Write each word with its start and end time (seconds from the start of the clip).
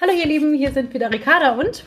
Hallo 0.00 0.14
ihr 0.14 0.26
Lieben, 0.26 0.54
hier 0.54 0.72
sind 0.72 0.94
wieder 0.94 1.12
Ricarda 1.12 1.56
und 1.60 1.84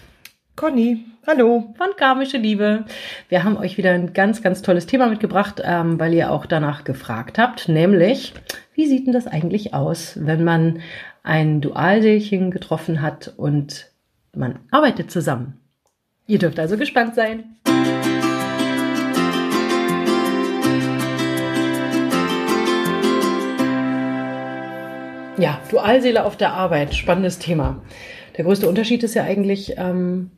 Conny. 0.56 1.04
Hallo. 1.26 1.74
Von 1.76 1.96
Karmische 1.98 2.38
Liebe. 2.38 2.86
Wir 3.28 3.44
haben 3.44 3.58
euch 3.58 3.76
wieder 3.80 3.90
ein 3.90 4.14
ganz, 4.14 4.44
ganz 4.44 4.62
tolles 4.62 4.86
Thema 4.86 5.08
mitgebracht, 5.08 5.64
ähm, 5.66 6.00
weil 6.00 6.14
ihr 6.14 6.30
auch 6.30 6.46
danach 6.46 6.84
gefragt 6.84 7.40
habt, 7.40 7.70
nämlich, 7.70 8.36
wie 8.76 8.86
sieht 8.86 9.08
denn 9.08 9.14
das 9.14 9.26
eigentlich 9.26 9.74
aus, 9.74 10.14
wenn 10.22 10.44
man 10.44 10.82
ein 11.24 11.60
Dualseelchen 11.60 12.52
getroffen 12.52 13.02
hat 13.02 13.34
und 13.36 13.90
man 14.36 14.60
arbeitet 14.70 15.10
zusammen? 15.10 15.60
Ihr 16.28 16.38
dürft 16.38 16.60
also 16.60 16.78
gespannt 16.78 17.16
sein. 17.16 17.56
Ja, 25.38 25.60
Dualseele 25.72 26.26
auf 26.26 26.38
der 26.38 26.54
Arbeit, 26.54 26.94
spannendes 26.94 27.40
Thema. 27.40 27.82
Der 28.38 28.46
größte 28.46 28.68
Unterschied 28.70 29.04
ist 29.04 29.16
ja 29.16 29.24
eigentlich 29.24 29.76
ähm, 29.78 30.30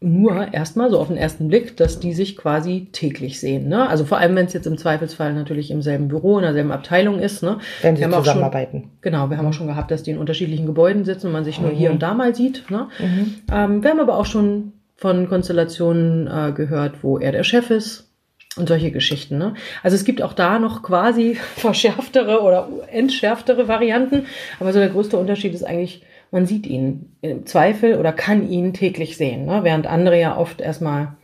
nur 0.00 0.52
erstmal 0.52 0.90
so 0.90 0.98
auf 0.98 1.08
den 1.08 1.16
ersten 1.16 1.48
Blick, 1.48 1.76
dass 1.76 2.00
die 2.00 2.12
sich 2.12 2.36
quasi 2.36 2.88
täglich 2.92 3.40
sehen. 3.40 3.68
Ne? 3.68 3.88
Also 3.88 4.04
vor 4.04 4.18
allem, 4.18 4.36
wenn 4.36 4.46
es 4.46 4.52
jetzt 4.52 4.66
im 4.66 4.76
Zweifelsfall 4.76 5.32
natürlich 5.32 5.70
im 5.70 5.80
selben 5.80 6.08
Büro, 6.08 6.36
in 6.36 6.42
derselben 6.42 6.70
Abteilung 6.70 7.18
ist. 7.18 7.42
Ne? 7.42 7.58
Wenn 7.80 7.96
sie 7.96 8.02
zusammenarbeiten. 8.04 8.80
Schon, 8.82 8.90
genau, 9.00 9.30
wir 9.30 9.38
haben 9.38 9.46
auch 9.46 9.54
schon 9.54 9.68
gehabt, 9.68 9.90
dass 9.90 10.02
die 10.02 10.10
in 10.10 10.18
unterschiedlichen 10.18 10.66
Gebäuden 10.66 11.04
sitzen 11.04 11.28
und 11.28 11.32
man 11.32 11.44
sich 11.44 11.60
nur 11.60 11.70
mhm. 11.70 11.76
hier 11.76 11.90
und 11.90 12.02
da 12.02 12.12
mal 12.12 12.34
sieht. 12.34 12.70
Ne? 12.70 12.88
Mhm. 12.98 13.34
Ähm, 13.50 13.82
wir 13.82 13.90
haben 13.90 14.00
aber 14.00 14.18
auch 14.18 14.26
schon 14.26 14.72
von 14.96 15.28
Konstellationen 15.28 16.26
äh, 16.26 16.52
gehört, 16.52 17.02
wo 17.02 17.18
er 17.18 17.32
der 17.32 17.44
Chef 17.44 17.70
ist 17.70 18.06
und 18.56 18.68
solche 18.68 18.90
Geschichten. 18.90 19.38
Ne? 19.38 19.54
Also 19.82 19.96
es 19.96 20.04
gibt 20.04 20.22
auch 20.22 20.32
da 20.32 20.58
noch 20.58 20.82
quasi 20.82 21.34
verschärftere 21.56 22.40
oder 22.42 22.68
entschärftere 22.90 23.68
Varianten. 23.68 24.26
Aber 24.60 24.72
so 24.72 24.78
der 24.78 24.88
größte 24.88 25.16
Unterschied 25.16 25.54
ist 25.54 25.64
eigentlich, 25.64 26.02
man 26.30 26.46
sieht 26.46 26.66
ihn 26.66 27.12
im 27.20 27.46
Zweifel 27.46 27.96
oder 27.96 28.12
kann 28.12 28.48
ihn 28.48 28.72
täglich 28.72 29.16
sehen. 29.16 29.46
Ne? 29.46 29.60
Während 29.62 29.86
andere 29.86 30.18
ja 30.18 30.36
oft 30.36 30.60
erstmal 30.60 31.16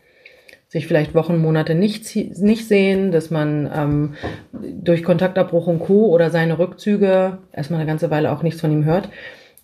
sich 0.69 0.87
vielleicht 0.87 1.15
Wochen, 1.15 1.37
Monate 1.37 1.75
nicht, 1.75 2.17
nicht 2.17 2.67
sehen, 2.67 3.13
dass 3.13 3.31
man 3.31 3.71
ähm, 3.75 4.15
durch 4.53 5.05
Kontaktabbruch 5.05 5.67
und 5.67 5.81
Co. 5.81 6.07
oder 6.07 6.31
seine 6.31 6.59
Rückzüge 6.59 7.39
erstmal 7.53 7.81
eine 7.81 7.87
ganze 7.87 8.11
Weile 8.11 8.33
auch 8.33 8.43
nichts 8.43 8.63
von 8.63 8.73
ihm 8.73 8.87
hört. 8.87 9.11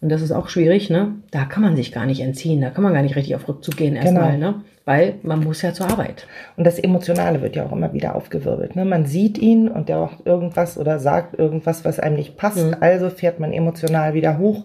Und 0.01 0.11
das 0.11 0.23
ist 0.23 0.31
auch 0.31 0.49
schwierig, 0.49 0.91
ne? 0.91 1.17
Da 1.31 1.45
kann 1.45 1.63
man 1.63 1.75
sich 1.75 1.91
gar 1.91 2.07
nicht 2.07 2.21
entziehen, 2.21 2.61
da 2.61 2.71
kann 2.71 2.85
man 2.85 2.93
gar 2.93 3.03
nicht 3.03 3.17
richtig 3.17 3.35
auf 3.35 3.49
Rückzug 3.49 3.77
gehen 3.77 3.97
erstmal, 3.97 4.33
genau. 4.33 4.51
ne? 4.51 4.63
Weil 4.85 5.17
man 5.23 5.45
muss 5.45 5.61
ja 5.61 5.75
zur 5.75 5.91
Arbeit. 5.91 6.27
Und 6.57 6.65
das 6.65 6.79
Emotionale 6.79 7.43
wird 7.43 7.57
ja 7.57 7.67
auch 7.67 7.73
immer 7.73 7.93
wieder 7.93 8.15
aufgewirbelt. 8.15 8.75
Ne? 8.75 8.87
Man 8.87 9.05
sieht 9.05 9.37
ihn 9.37 9.69
und 9.69 9.91
der 9.91 9.99
macht 9.99 10.25
irgendwas 10.25 10.79
oder 10.79 10.99
sagt 10.99 11.39
irgendwas, 11.39 11.85
was 11.85 12.01
einem 12.01 12.17
nicht 12.17 12.39
passt. 12.39 12.65
Mhm. 12.65 12.77
Also 12.81 13.11
fährt 13.11 13.39
man 13.39 13.53
emotional 13.53 14.15
wieder 14.15 14.39
hoch. 14.39 14.65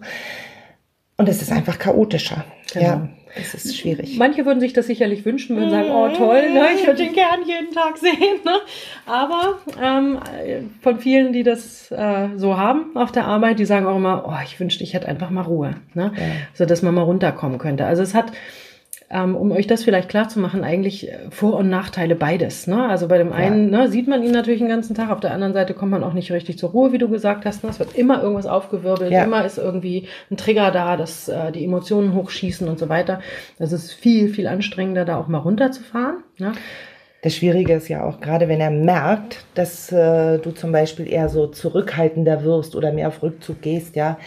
Und 1.16 1.28
es 1.28 1.42
ist 1.42 1.52
einfach 1.52 1.78
chaotischer. 1.78 2.44
Genau. 2.72 2.84
Ja. 2.84 3.08
Es 3.36 3.52
ist 3.52 3.76
schwierig. 3.76 4.16
Manche 4.16 4.46
würden 4.46 4.60
sich 4.60 4.72
das 4.72 4.86
sicherlich 4.86 5.24
wünschen, 5.24 5.56
würden 5.56 5.70
sagen, 5.70 5.90
oh 5.90 6.08
toll, 6.08 6.52
ne, 6.52 6.68
ich 6.76 6.86
würde 6.86 7.02
den 7.02 7.12
gern 7.12 7.40
jeden 7.44 7.72
Tag 7.72 7.98
sehen. 7.98 8.40
Ne? 8.44 8.60
Aber 9.06 9.58
ähm, 9.82 10.20
von 10.80 11.00
vielen, 11.00 11.32
die 11.32 11.42
das 11.42 11.90
äh, 11.90 12.28
so 12.36 12.56
haben 12.56 12.96
auf 12.96 13.10
der 13.10 13.24
Arbeit, 13.26 13.58
die 13.58 13.64
sagen 13.64 13.86
auch 13.86 13.96
immer, 13.96 14.24
oh, 14.28 14.42
ich 14.44 14.58
wünschte, 14.60 14.84
ich 14.84 14.94
hätte 14.94 15.08
einfach 15.08 15.30
mal 15.30 15.42
Ruhe. 15.42 15.76
Ne? 15.94 16.12
Ja. 16.16 16.22
So 16.52 16.64
dass 16.64 16.82
man 16.82 16.94
mal 16.94 17.02
runterkommen 17.02 17.58
könnte. 17.58 17.86
Also 17.86 18.02
es 18.02 18.14
hat 18.14 18.26
um 19.36 19.52
euch 19.52 19.66
das 19.66 19.84
vielleicht 19.84 20.08
klar 20.08 20.28
zu 20.28 20.40
machen, 20.40 20.64
eigentlich 20.64 21.08
äh, 21.08 21.30
Vor- 21.30 21.56
und 21.56 21.68
Nachteile 21.68 22.14
beides. 22.16 22.66
Ne? 22.66 22.88
Also 22.88 23.08
bei 23.08 23.18
dem 23.18 23.32
einen 23.32 23.72
ja. 23.72 23.80
ne, 23.80 23.88
sieht 23.88 24.08
man 24.08 24.22
ihn 24.22 24.32
natürlich 24.32 24.60
den 24.60 24.68
ganzen 24.68 24.94
Tag, 24.94 25.10
auf 25.10 25.20
der 25.20 25.32
anderen 25.32 25.52
Seite 25.52 25.74
kommt 25.74 25.90
man 25.90 26.02
auch 26.02 26.14
nicht 26.14 26.32
richtig 26.32 26.58
zur 26.58 26.70
Ruhe, 26.70 26.92
wie 26.92 26.98
du 26.98 27.08
gesagt 27.08 27.44
hast. 27.44 27.64
Ne? 27.64 27.70
Es 27.70 27.78
wird 27.78 27.94
immer 27.94 28.22
irgendwas 28.22 28.46
aufgewirbelt, 28.46 29.12
ja. 29.12 29.24
immer 29.24 29.44
ist 29.44 29.58
irgendwie 29.58 30.08
ein 30.30 30.36
Trigger 30.36 30.70
da, 30.70 30.96
dass 30.96 31.28
äh, 31.28 31.52
die 31.52 31.64
Emotionen 31.64 32.14
hochschießen 32.14 32.68
und 32.68 32.78
so 32.78 32.88
weiter. 32.88 33.20
Das 33.58 33.72
ist 33.72 33.92
viel, 33.92 34.28
viel 34.28 34.46
anstrengender, 34.46 35.04
da 35.04 35.18
auch 35.18 35.28
mal 35.28 35.38
runterzufahren. 35.38 36.24
Ne? 36.38 36.52
Das 37.22 37.36
Schwierige 37.36 37.72
ist 37.72 37.88
ja 37.88 38.04
auch, 38.04 38.20
gerade 38.20 38.48
wenn 38.48 38.60
er 38.60 38.70
merkt, 38.70 39.44
dass 39.54 39.90
äh, 39.90 40.38
du 40.38 40.50
zum 40.50 40.72
Beispiel 40.72 41.10
eher 41.10 41.30
so 41.30 41.46
zurückhaltender 41.46 42.44
wirst 42.44 42.76
oder 42.76 42.92
mehr 42.92 43.08
auf 43.08 43.22
Rückzug 43.22 43.62
gehst, 43.62 43.96
ja, 43.96 44.18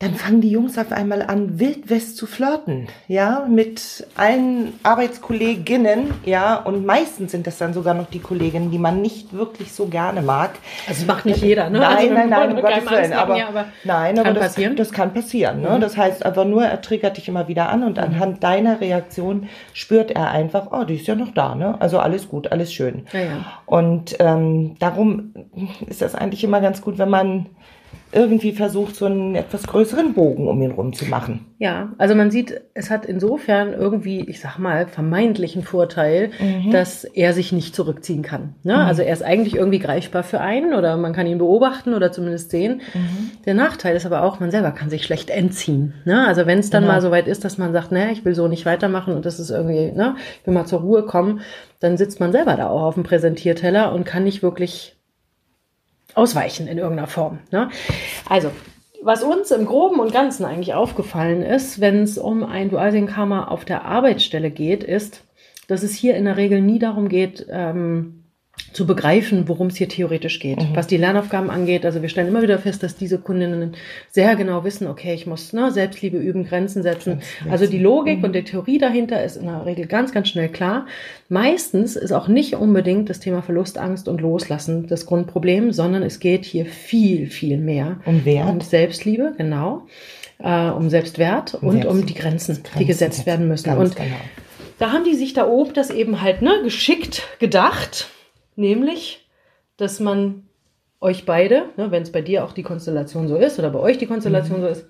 dann 0.00 0.16
fangen 0.16 0.40
die 0.40 0.50
Jungs 0.50 0.76
auf 0.76 0.90
einmal 0.90 1.22
an, 1.22 1.60
Wildwest 1.60 2.16
zu 2.16 2.26
flirten, 2.26 2.88
ja, 3.06 3.46
mit 3.48 4.04
allen 4.16 4.74
Arbeitskolleginnen, 4.82 6.12
ja, 6.24 6.56
und 6.56 6.84
meistens 6.84 7.30
sind 7.30 7.46
das 7.46 7.58
dann 7.58 7.72
sogar 7.72 7.94
noch 7.94 8.10
die 8.10 8.18
Kolleginnen, 8.18 8.72
die 8.72 8.78
man 8.78 9.00
nicht 9.00 9.32
wirklich 9.32 9.72
so 9.72 9.86
gerne 9.86 10.20
mag. 10.20 10.50
Also 10.88 11.02
das 11.02 11.06
macht 11.06 11.26
nicht 11.26 11.42
jeder, 11.42 11.70
ne? 11.70 11.78
Nein, 11.78 11.96
also, 11.96 12.12
nein, 12.12 12.28
nein, 12.28 12.52
um 12.56 12.60
Gottes 12.60 12.90
Willen, 12.90 13.12
aber, 13.12 13.36
ja, 13.36 13.48
aber 13.48 13.66
nein, 13.84 14.18
aber 14.18 14.32
das, 14.32 14.56
das, 14.76 14.92
kann 14.92 15.14
passieren, 15.14 15.62
ne? 15.62 15.70
Mhm. 15.70 15.80
Das 15.80 15.96
heißt 15.96 16.26
einfach 16.26 16.44
nur, 16.44 16.64
er 16.64 16.82
triggert 16.82 17.16
dich 17.16 17.28
immer 17.28 17.46
wieder 17.46 17.68
an 17.68 17.84
und 17.84 17.96
mhm. 17.96 18.02
anhand 18.02 18.42
deiner 18.42 18.80
Reaktion 18.80 19.48
spürt 19.72 20.10
er 20.10 20.30
einfach, 20.32 20.72
oh, 20.72 20.82
die 20.82 20.96
ist 20.96 21.06
ja 21.06 21.14
noch 21.14 21.32
da, 21.32 21.54
ne? 21.54 21.80
Also 21.80 22.00
alles 22.00 22.28
gut, 22.28 22.50
alles 22.50 22.72
schön. 22.72 23.06
Ja, 23.12 23.20
ja. 23.20 23.44
Und 23.64 24.16
ähm, 24.18 24.74
darum 24.80 25.34
ist 25.86 26.02
das 26.02 26.16
eigentlich 26.16 26.42
immer 26.42 26.60
ganz 26.60 26.82
gut, 26.82 26.98
wenn 26.98 27.10
man 27.10 27.46
irgendwie 28.14 28.52
versucht, 28.52 28.96
so 28.96 29.06
einen 29.06 29.34
etwas 29.34 29.64
größeren 29.64 30.14
Bogen 30.14 30.48
um 30.48 30.62
ihn 30.62 30.70
rum 30.70 30.92
zu 30.92 31.06
machen. 31.06 31.46
Ja, 31.58 31.92
also 31.98 32.14
man 32.14 32.30
sieht, 32.30 32.60
es 32.74 32.90
hat 32.90 33.06
insofern 33.06 33.72
irgendwie, 33.72 34.20
ich 34.20 34.40
sag 34.40 34.58
mal, 34.58 34.86
vermeintlichen 34.86 35.62
Vorteil, 35.62 36.30
mhm. 36.40 36.70
dass 36.70 37.04
er 37.04 37.32
sich 37.32 37.52
nicht 37.52 37.74
zurückziehen 37.74 38.22
kann. 38.22 38.54
Ne? 38.62 38.74
Mhm. 38.74 38.80
Also 38.80 39.02
er 39.02 39.12
ist 39.12 39.22
eigentlich 39.22 39.56
irgendwie 39.56 39.78
greifbar 39.78 40.22
für 40.22 40.40
einen 40.40 40.74
oder 40.74 40.96
man 40.96 41.12
kann 41.12 41.26
ihn 41.26 41.38
beobachten 41.38 41.94
oder 41.94 42.12
zumindest 42.12 42.50
sehen. 42.50 42.82
Mhm. 42.94 43.30
Der 43.46 43.54
Nachteil 43.54 43.96
ist 43.96 44.06
aber 44.06 44.22
auch, 44.22 44.40
man 44.40 44.50
selber 44.50 44.70
kann 44.70 44.90
sich 44.90 45.04
schlecht 45.04 45.30
entziehen. 45.30 45.94
Ne? 46.04 46.26
Also 46.26 46.46
wenn 46.46 46.58
es 46.58 46.70
dann 46.70 46.82
genau. 46.82 46.94
mal 46.94 47.00
so 47.00 47.10
weit 47.10 47.26
ist, 47.26 47.44
dass 47.44 47.58
man 47.58 47.72
sagt, 47.72 47.92
ne, 47.92 48.12
ich 48.12 48.24
will 48.24 48.34
so 48.34 48.48
nicht 48.48 48.66
weitermachen 48.66 49.14
und 49.14 49.26
das 49.26 49.40
ist 49.40 49.50
irgendwie, 49.50 49.92
ne, 49.92 50.16
ich 50.40 50.46
will 50.46 50.54
mal 50.54 50.66
zur 50.66 50.80
Ruhe 50.80 51.04
kommen, 51.04 51.40
dann 51.80 51.96
sitzt 51.96 52.20
man 52.20 52.32
selber 52.32 52.56
da 52.56 52.68
auch 52.68 52.82
auf 52.82 52.94
dem 52.94 53.02
Präsentierteller 53.02 53.92
und 53.92 54.04
kann 54.04 54.24
nicht 54.24 54.42
wirklich 54.42 54.93
ausweichen 56.14 56.66
in 56.66 56.78
irgendeiner 56.78 57.08
Form. 57.08 57.38
Ne? 57.50 57.70
Also, 58.28 58.50
was 59.02 59.22
uns 59.22 59.50
im 59.50 59.66
Groben 59.66 60.00
und 60.00 60.12
Ganzen 60.12 60.44
eigentlich 60.44 60.74
aufgefallen 60.74 61.42
ist, 61.42 61.80
wenn 61.80 62.02
es 62.02 62.16
um 62.16 62.42
ein 62.42 62.70
Dualseelenkarma 62.70 63.48
auf 63.48 63.64
der 63.64 63.84
Arbeitsstelle 63.84 64.50
geht, 64.50 64.82
ist, 64.82 65.22
dass 65.68 65.82
es 65.82 65.94
hier 65.94 66.16
in 66.16 66.24
der 66.24 66.36
Regel 66.36 66.60
nie 66.60 66.78
darum 66.78 67.08
geht, 67.08 67.46
ähm, 67.50 68.23
zu 68.74 68.86
begreifen, 68.86 69.48
worum 69.48 69.68
es 69.68 69.76
hier 69.76 69.88
theoretisch 69.88 70.40
geht. 70.40 70.58
Mhm. 70.58 70.74
Was 70.74 70.88
die 70.88 70.96
Lernaufgaben 70.96 71.48
angeht, 71.48 71.86
also 71.86 72.02
wir 72.02 72.08
stellen 72.08 72.26
immer 72.26 72.42
wieder 72.42 72.58
fest, 72.58 72.82
dass 72.82 72.96
diese 72.96 73.18
Kundinnen 73.18 73.76
sehr 74.10 74.34
genau 74.34 74.64
wissen, 74.64 74.88
okay, 74.88 75.14
ich 75.14 75.26
muss 75.26 75.52
ne, 75.52 75.70
Selbstliebe 75.70 76.18
üben, 76.18 76.44
Grenzen 76.44 76.82
setzen. 76.82 77.20
Also 77.48 77.66
die 77.66 77.78
Logik 77.78 78.18
mhm. 78.18 78.24
und 78.24 78.32
die 78.34 78.42
Theorie 78.42 78.78
dahinter 78.78 79.22
ist 79.22 79.36
in 79.36 79.46
der 79.46 79.64
Regel 79.64 79.86
ganz, 79.86 80.10
ganz 80.10 80.28
schnell 80.28 80.48
klar. 80.48 80.86
Meistens 81.28 81.94
ist 81.94 82.10
auch 82.10 82.26
nicht 82.26 82.56
unbedingt 82.56 83.08
das 83.08 83.20
Thema 83.20 83.42
Verlustangst 83.42 84.08
und 84.08 84.20
Loslassen 84.20 84.88
das 84.88 85.06
Grundproblem, 85.06 85.72
sondern 85.72 86.02
es 86.02 86.18
geht 86.18 86.44
hier 86.44 86.66
viel, 86.66 87.28
viel 87.28 87.58
mehr 87.58 88.00
um 88.04 88.24
Wert. 88.24 88.50
Um 88.50 88.60
Selbstliebe, 88.60 89.34
genau, 89.38 89.86
äh, 90.40 90.68
um 90.70 90.90
Selbstwert 90.90 91.54
um 91.54 91.68
und 91.68 91.82
Selbst 91.82 91.90
um 91.90 92.06
die 92.06 92.14
Grenzen, 92.14 92.54
Grenzen, 92.54 92.78
die 92.80 92.86
gesetzt 92.86 93.24
werden 93.24 93.46
müssen. 93.46 93.70
und 93.70 93.94
genau. 93.94 94.16
da 94.80 94.90
haben 94.90 95.04
die 95.04 95.14
sich 95.14 95.32
da 95.32 95.46
oben 95.46 95.74
das 95.74 95.90
eben 95.90 96.22
halt 96.22 96.42
ne, 96.42 96.60
geschickt 96.64 97.22
gedacht 97.38 98.08
Nämlich, 98.56 99.28
dass 99.76 100.00
man 100.00 100.44
euch 101.00 101.26
beide, 101.26 101.66
ne, 101.76 101.90
wenn 101.90 102.02
es 102.02 102.12
bei 102.12 102.22
dir 102.22 102.44
auch 102.44 102.52
die 102.52 102.62
Konstellation 102.62 103.28
so 103.28 103.36
ist 103.36 103.58
oder 103.58 103.70
bei 103.70 103.78
euch 103.78 103.98
die 103.98 104.06
Konstellation 104.06 104.58
mhm. 104.58 104.62
so 104.62 104.68
ist, 104.68 104.86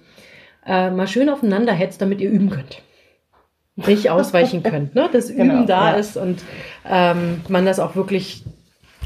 äh, 0.67 0.91
mal 0.91 1.09
schön 1.09 1.29
aufeinander 1.29 1.73
hetzt, 1.73 2.01
damit 2.01 2.21
ihr 2.21 2.31
üben 2.31 2.51
könnt. 2.51 2.83
Nicht 3.77 4.11
ausweichen 4.11 4.63
könnt, 4.63 4.95
ne? 4.95 5.09
dass 5.13 5.29
genau, 5.29 5.55
Üben 5.55 5.67
da 5.67 5.93
ja. 5.93 5.97
ist 5.97 6.17
und 6.17 6.43
ähm, 6.89 7.41
man 7.49 7.67
das 7.67 7.81
auch 7.81 7.97
wirklich 7.97 8.45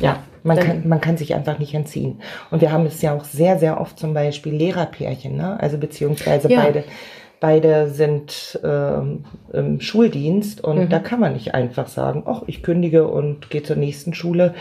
ja, 0.01 0.23
man 0.45 0.59
kann, 0.59 0.89
man 0.89 1.01
kann 1.01 1.17
sich 1.17 1.35
einfach 1.35 1.59
nicht 1.59 1.75
entziehen. 1.75 2.21
Und 2.51 2.61
wir 2.61 2.71
haben 2.71 2.87
es 2.87 3.03
ja 3.03 3.15
auch 3.15 3.25
sehr, 3.25 3.59
sehr 3.59 3.81
oft 3.81 3.99
zum 3.99 4.15
Beispiel 4.15 4.55
Lehrerpärchen, 4.55 5.37
ne? 5.37 5.59
also 5.61 5.79
beziehungsweise 5.79 6.51
ja. 6.51 6.63
beide 6.63 6.85
Beide 7.41 7.89
sind 7.89 8.59
äh, 8.65 9.57
im 9.57 9.81
Schuldienst 9.81 10.63
und 10.63 10.79
mhm. 10.79 10.89
da 10.89 10.99
kann 10.99 11.21
man 11.21 11.35
nicht 11.35 11.55
einfach 11.55 11.87
sagen, 11.87 12.25
ach, 12.27 12.43
ich 12.47 12.63
kündige 12.63 13.07
und 13.07 13.49
gehe 13.51 13.63
zur 13.63 13.77
nächsten 13.77 14.13
Schule, 14.13 14.55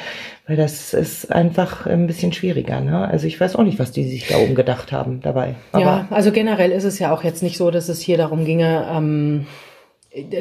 weil 0.46 0.58
das 0.58 0.94
ist 0.94 1.32
einfach 1.32 1.88
ein 1.88 2.06
bisschen 2.06 2.34
schwieriger. 2.34 2.82
Ne? 2.82 3.08
Also 3.08 3.26
ich 3.26 3.40
weiß 3.40 3.56
auch 3.56 3.64
nicht, 3.64 3.80
was 3.80 3.92
die 3.92 4.04
sich 4.04 4.28
da 4.28 4.38
oben 4.38 4.54
gedacht 4.54 4.92
haben 4.92 5.22
dabei. 5.22 5.56
Aber 5.72 5.84
ja, 5.84 6.08
also 6.12 6.32
generell 6.32 6.72
ist 6.72 6.84
es 6.84 7.00
ja 7.00 7.14
auch 7.14 7.24
jetzt 7.24 7.42
nicht 7.42 7.58
so, 7.58 7.72
dass 7.72 7.90
es 7.90 8.00
hier 8.00 8.18
darum 8.18 8.46
ginge, 8.46 8.88
ähm, 8.92 9.48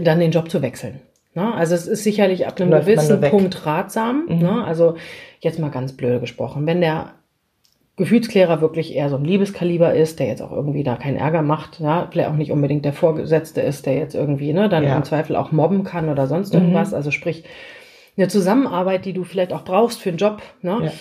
dann 0.03 0.21
den 0.21 0.31
Job 0.31 0.51
zu 0.51 0.61
wechseln. 0.61 1.01
Ne? 1.35 1.55
Also 1.55 1.75
es 1.75 1.87
ist 1.87 2.03
sicherlich 2.03 2.47
ab 2.47 2.61
einem 2.61 2.71
gewissen 2.71 3.21
Punkt 3.21 3.67
ratsam. 3.67 4.27
Mhm. 4.29 4.39
Ne? 4.39 4.65
Also 4.65 4.97
jetzt 5.41 5.59
mal 5.59 5.71
ganz 5.71 5.93
blöd 5.93 6.21
gesprochen, 6.21 6.67
wenn 6.67 6.81
der 6.81 7.13
Gefühlsklärer 7.97 8.61
wirklich 8.61 8.95
eher 8.95 9.09
so 9.09 9.17
ein 9.17 9.25
Liebeskaliber 9.25 9.95
ist, 9.95 10.21
der 10.21 10.27
jetzt 10.27 10.43
auch 10.43 10.53
irgendwie 10.53 10.85
da 10.85 10.97
keinen 10.97 11.17
Ärger 11.17 11.43
macht, 11.43 11.81
ja, 11.81 12.09
vielleicht 12.11 12.29
auch 12.29 12.35
nicht 12.35 12.53
unbedingt 12.53 12.85
der 12.85 12.93
Vorgesetzte 12.93 13.63
ist, 13.63 13.87
der 13.87 13.95
jetzt 13.95 14.15
irgendwie, 14.15 14.53
ne, 14.53 14.69
dann 14.69 14.85
ja. 14.85 14.97
im 14.97 15.05
Zweifel 15.05 15.35
auch 15.35 15.51
mobben 15.51 15.83
kann 15.83 16.11
oder 16.11 16.27
sonst 16.27 16.53
mhm. 16.53 16.61
irgendwas. 16.61 16.93
Also 16.93 17.11
sprich, 17.11 17.45
eine 18.19 18.29
Zusammenarbeit, 18.29 19.05
die 19.07 19.15
du 19.15 19.25
vielleicht 19.25 19.53
auch 19.53 19.65
brauchst 19.65 20.01
für 20.01 20.11
einen 20.11 20.19
Job, 20.19 20.43
ne, 20.61 20.93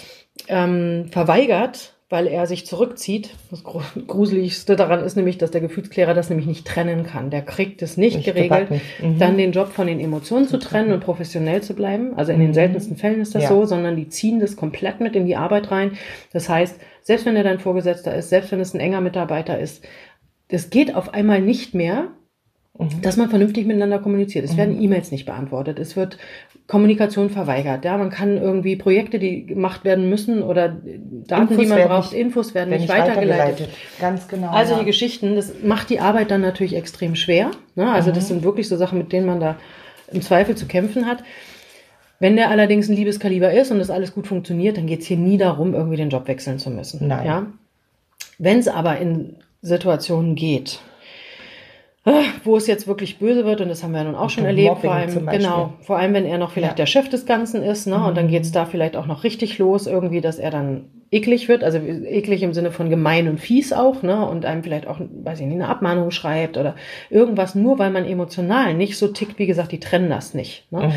ja. 0.48 0.64
ähm, 0.64 1.08
verweigert, 1.12 1.95
weil 2.16 2.28
er 2.28 2.48
sich 2.48 2.66
zurückzieht. 2.66 3.32
Das 3.52 3.62
Gruseligste 3.66 4.78
daran 4.78 5.04
ist 5.04 5.18
nämlich, 5.18 5.38
dass 5.38 5.52
der 5.52 5.60
Gefühlsklärer 5.60 6.14
das 6.14 6.30
nämlich 6.30 6.48
nicht 6.48 6.66
trennen 6.66 7.04
kann. 7.04 7.30
Der 7.30 7.42
kriegt 7.42 7.82
es 7.82 7.98
nicht, 7.98 8.16
nicht 8.16 8.26
geregelt, 8.26 8.70
mhm. 9.02 9.20
dann 9.20 9.36
den 9.36 9.52
Job 9.52 9.74
von 9.74 9.86
den 9.86 10.00
Emotionen 10.00 10.48
zu 10.48 10.58
trennen 10.58 10.94
und 10.94 11.02
professionell 11.02 11.62
zu 11.62 11.74
bleiben. 11.74 12.14
Also 12.16 12.32
in 12.32 12.40
den 12.40 12.52
mhm. 12.52 12.54
seltensten 12.54 12.96
Fällen 12.96 13.20
ist 13.20 13.36
das 13.36 13.44
ja. 13.44 13.50
so, 13.50 13.66
sondern 13.66 13.98
die 13.98 14.08
ziehen 14.08 14.40
das 14.40 14.56
komplett 14.56 15.02
mit 15.02 15.14
in 15.18 15.26
die 15.26 15.36
Arbeit 15.36 15.72
rein. 15.72 15.98
Das 16.32 16.48
heißt, 16.48 16.80
selbst 17.02 17.26
wenn 17.26 17.36
er 17.36 17.44
dein 17.44 17.60
Vorgesetzter 17.60 18.16
ist, 18.16 18.30
selbst 18.30 18.54
wenn 18.54 18.62
es 18.62 18.74
ein 18.74 18.80
enger 18.80 19.02
Mitarbeiter 19.02 19.60
ist, 19.60 19.84
das 20.48 20.70
geht 20.70 20.96
auf 20.96 21.14
einmal 21.14 21.42
nicht 21.42 21.74
mehr, 21.74 22.14
Mhm. 22.78 23.02
dass 23.02 23.16
man 23.16 23.30
vernünftig 23.30 23.66
miteinander 23.66 24.00
kommuniziert. 24.00 24.44
Es 24.44 24.54
mhm. 24.54 24.58
werden 24.58 24.82
E-Mails 24.82 25.12
nicht 25.12 25.26
beantwortet. 25.26 25.80
Es 25.80 25.96
wird 25.96 26.18
Kommunikation 26.68 27.30
verweigert. 27.30 27.86
Ja, 27.86 27.98
man 27.98 28.10
kann 28.10 28.38
irgendwie 28.38 28.76
Projekte, 28.76 29.18
die 29.18 29.46
gemacht 29.46 29.86
werden 29.86 30.10
müssen 30.10 30.44
oder 30.44 30.70
Daten, 30.70 31.44
Infos 31.44 31.58
die 31.58 31.66
man 31.68 31.88
braucht, 31.88 32.12
nicht, 32.12 32.22
Infos 32.22 32.54
werden 32.54 32.72
nicht 32.72 32.90
weitergeleitet. 32.90 33.30
weitergeleitet. 33.30 33.70
Ganz 34.02 34.28
genau. 34.28 34.50
Also 34.50 34.74
ja. 34.74 34.80
die 34.80 34.86
Geschichten, 34.86 35.36
das 35.36 35.54
macht 35.64 35.90
die 35.90 36.00
Arbeit 36.00 36.32
dann 36.32 36.42
natürlich 36.42 36.76
extrem 36.76 37.16
schwer. 37.16 37.52
Ne? 37.76 37.90
Also 37.90 38.10
mhm. 38.10 38.16
das 38.16 38.28
sind 38.28 38.44
wirklich 38.44 38.68
so 38.68 38.76
Sachen, 38.76 38.98
mit 38.98 39.14
denen 39.14 39.26
man 39.26 39.40
da 39.40 39.56
im 40.12 40.22
Zweifel 40.22 40.56
zu 40.56 40.66
kämpfen 40.66 41.06
hat. 41.06 41.24
Wenn 42.20 42.36
der 42.36 42.50
allerdings 42.50 42.90
ein 42.90 42.96
Liebeskaliber 42.96 43.54
ist 43.54 43.72
und 43.72 43.80
das 43.80 43.90
alles 43.90 44.14
gut 44.14 44.28
funktioniert, 44.28 44.78
dann 44.78 44.88
geht 44.88 45.02
es 45.02 45.06
hier 45.06 45.18
nie 45.18 45.38
darum, 45.38 45.74
irgendwie 45.74 45.98
den 45.98 46.10
Job 46.10 46.28
wechseln 46.28 46.60
zu 46.60 46.70
müssen. 46.70 47.08
Nein. 47.08 47.26
Ja? 47.26 47.46
Wenn 48.38 48.60
es 48.60 48.68
aber 48.68 48.98
in 48.98 49.38
Situationen 49.62 50.36
geht, 50.36 50.80
wo 52.44 52.56
es 52.56 52.68
jetzt 52.68 52.88
wirklich 52.88 53.18
böse 53.18 53.46
wird, 53.46 53.62
und 53.62 53.70
das 53.70 53.84
haben 53.84 53.92
wir 53.92 54.00
ja 54.00 54.04
nun 54.04 54.16
auch 54.16 54.30
schon 54.30 54.46
erlebt, 54.46 54.84
Mobbing 54.84 54.90
vor 54.90 54.94
allem, 54.94 55.26
genau, 55.28 55.74
vor 55.82 55.98
allem, 55.98 56.14
wenn 56.14 56.26
er 56.26 56.38
noch 56.38 56.52
vielleicht 56.52 56.74
ja. 56.74 56.76
der 56.76 56.86
Chef 56.86 57.10
des 57.10 57.26
Ganzen 57.26 57.64
ist, 57.64 57.88
ne, 57.88 57.98
mhm. 57.98 58.06
und 58.06 58.18
dann 58.18 58.28
geht's 58.28 58.52
da 58.52 58.66
vielleicht 58.66 58.96
auch 58.96 59.08
noch 59.08 59.24
richtig 59.24 59.58
los, 59.58 59.88
irgendwie, 59.88 60.22
dass 60.22 60.38
er 60.38 60.52
dann 60.52 60.86
eklig 61.10 61.48
wird, 61.48 61.64
also 61.64 61.80
eklig 61.80 62.44
im 62.44 62.54
Sinne 62.54 62.72
von 62.72 62.90
gemein 62.90 63.28
und 63.28 63.40
fies 63.40 63.74
auch, 63.74 64.04
ne, 64.04 64.24
und 64.24 64.46
einem 64.46 64.62
vielleicht 64.62 64.86
auch, 64.86 65.00
weiß 65.00 65.40
ich 65.40 65.48
nicht, 65.48 65.56
eine 65.56 65.68
Abmahnung 65.68 66.12
schreibt 66.12 66.58
oder 66.58 66.76
irgendwas, 67.10 67.56
nur 67.56 67.80
weil 67.80 67.90
man 67.90 68.06
emotional 68.06 68.76
nicht 68.76 68.98
so 69.00 69.08
tickt, 69.08 69.40
wie 69.40 69.48
gesagt, 69.48 69.72
die 69.72 69.80
trennen 69.80 70.10
das 70.10 70.36
nicht, 70.36 70.72
ne. 70.72 70.88
Mhm. 70.88 70.94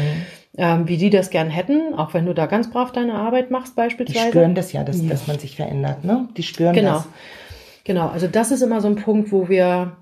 Ähm, 0.58 0.88
wie 0.88 0.96
die 0.96 1.08
das 1.08 1.30
gern 1.30 1.50
hätten, 1.50 1.94
auch 1.94 2.14
wenn 2.14 2.26
du 2.26 2.34
da 2.34 2.46
ganz 2.46 2.68
brav 2.70 2.90
deine 2.90 3.14
Arbeit 3.14 3.50
machst 3.50 3.76
beispielsweise. 3.76 4.26
Die 4.26 4.30
spüren 4.30 4.54
das 4.54 4.72
ja, 4.72 4.82
dass, 4.82 5.00
ja. 5.00 5.08
dass 5.08 5.26
man 5.26 5.38
sich 5.38 5.56
verändert, 5.56 6.04
ne? 6.04 6.28
Die 6.36 6.42
spüren 6.42 6.74
genau. 6.74 6.94
das. 6.94 7.08
Genau, 7.84 8.08
also 8.08 8.26
das 8.26 8.50
ist 8.50 8.60
immer 8.60 8.80
so 8.80 8.88
ein 8.88 8.96
Punkt, 8.96 9.30
wo 9.30 9.48
wir 9.48 9.92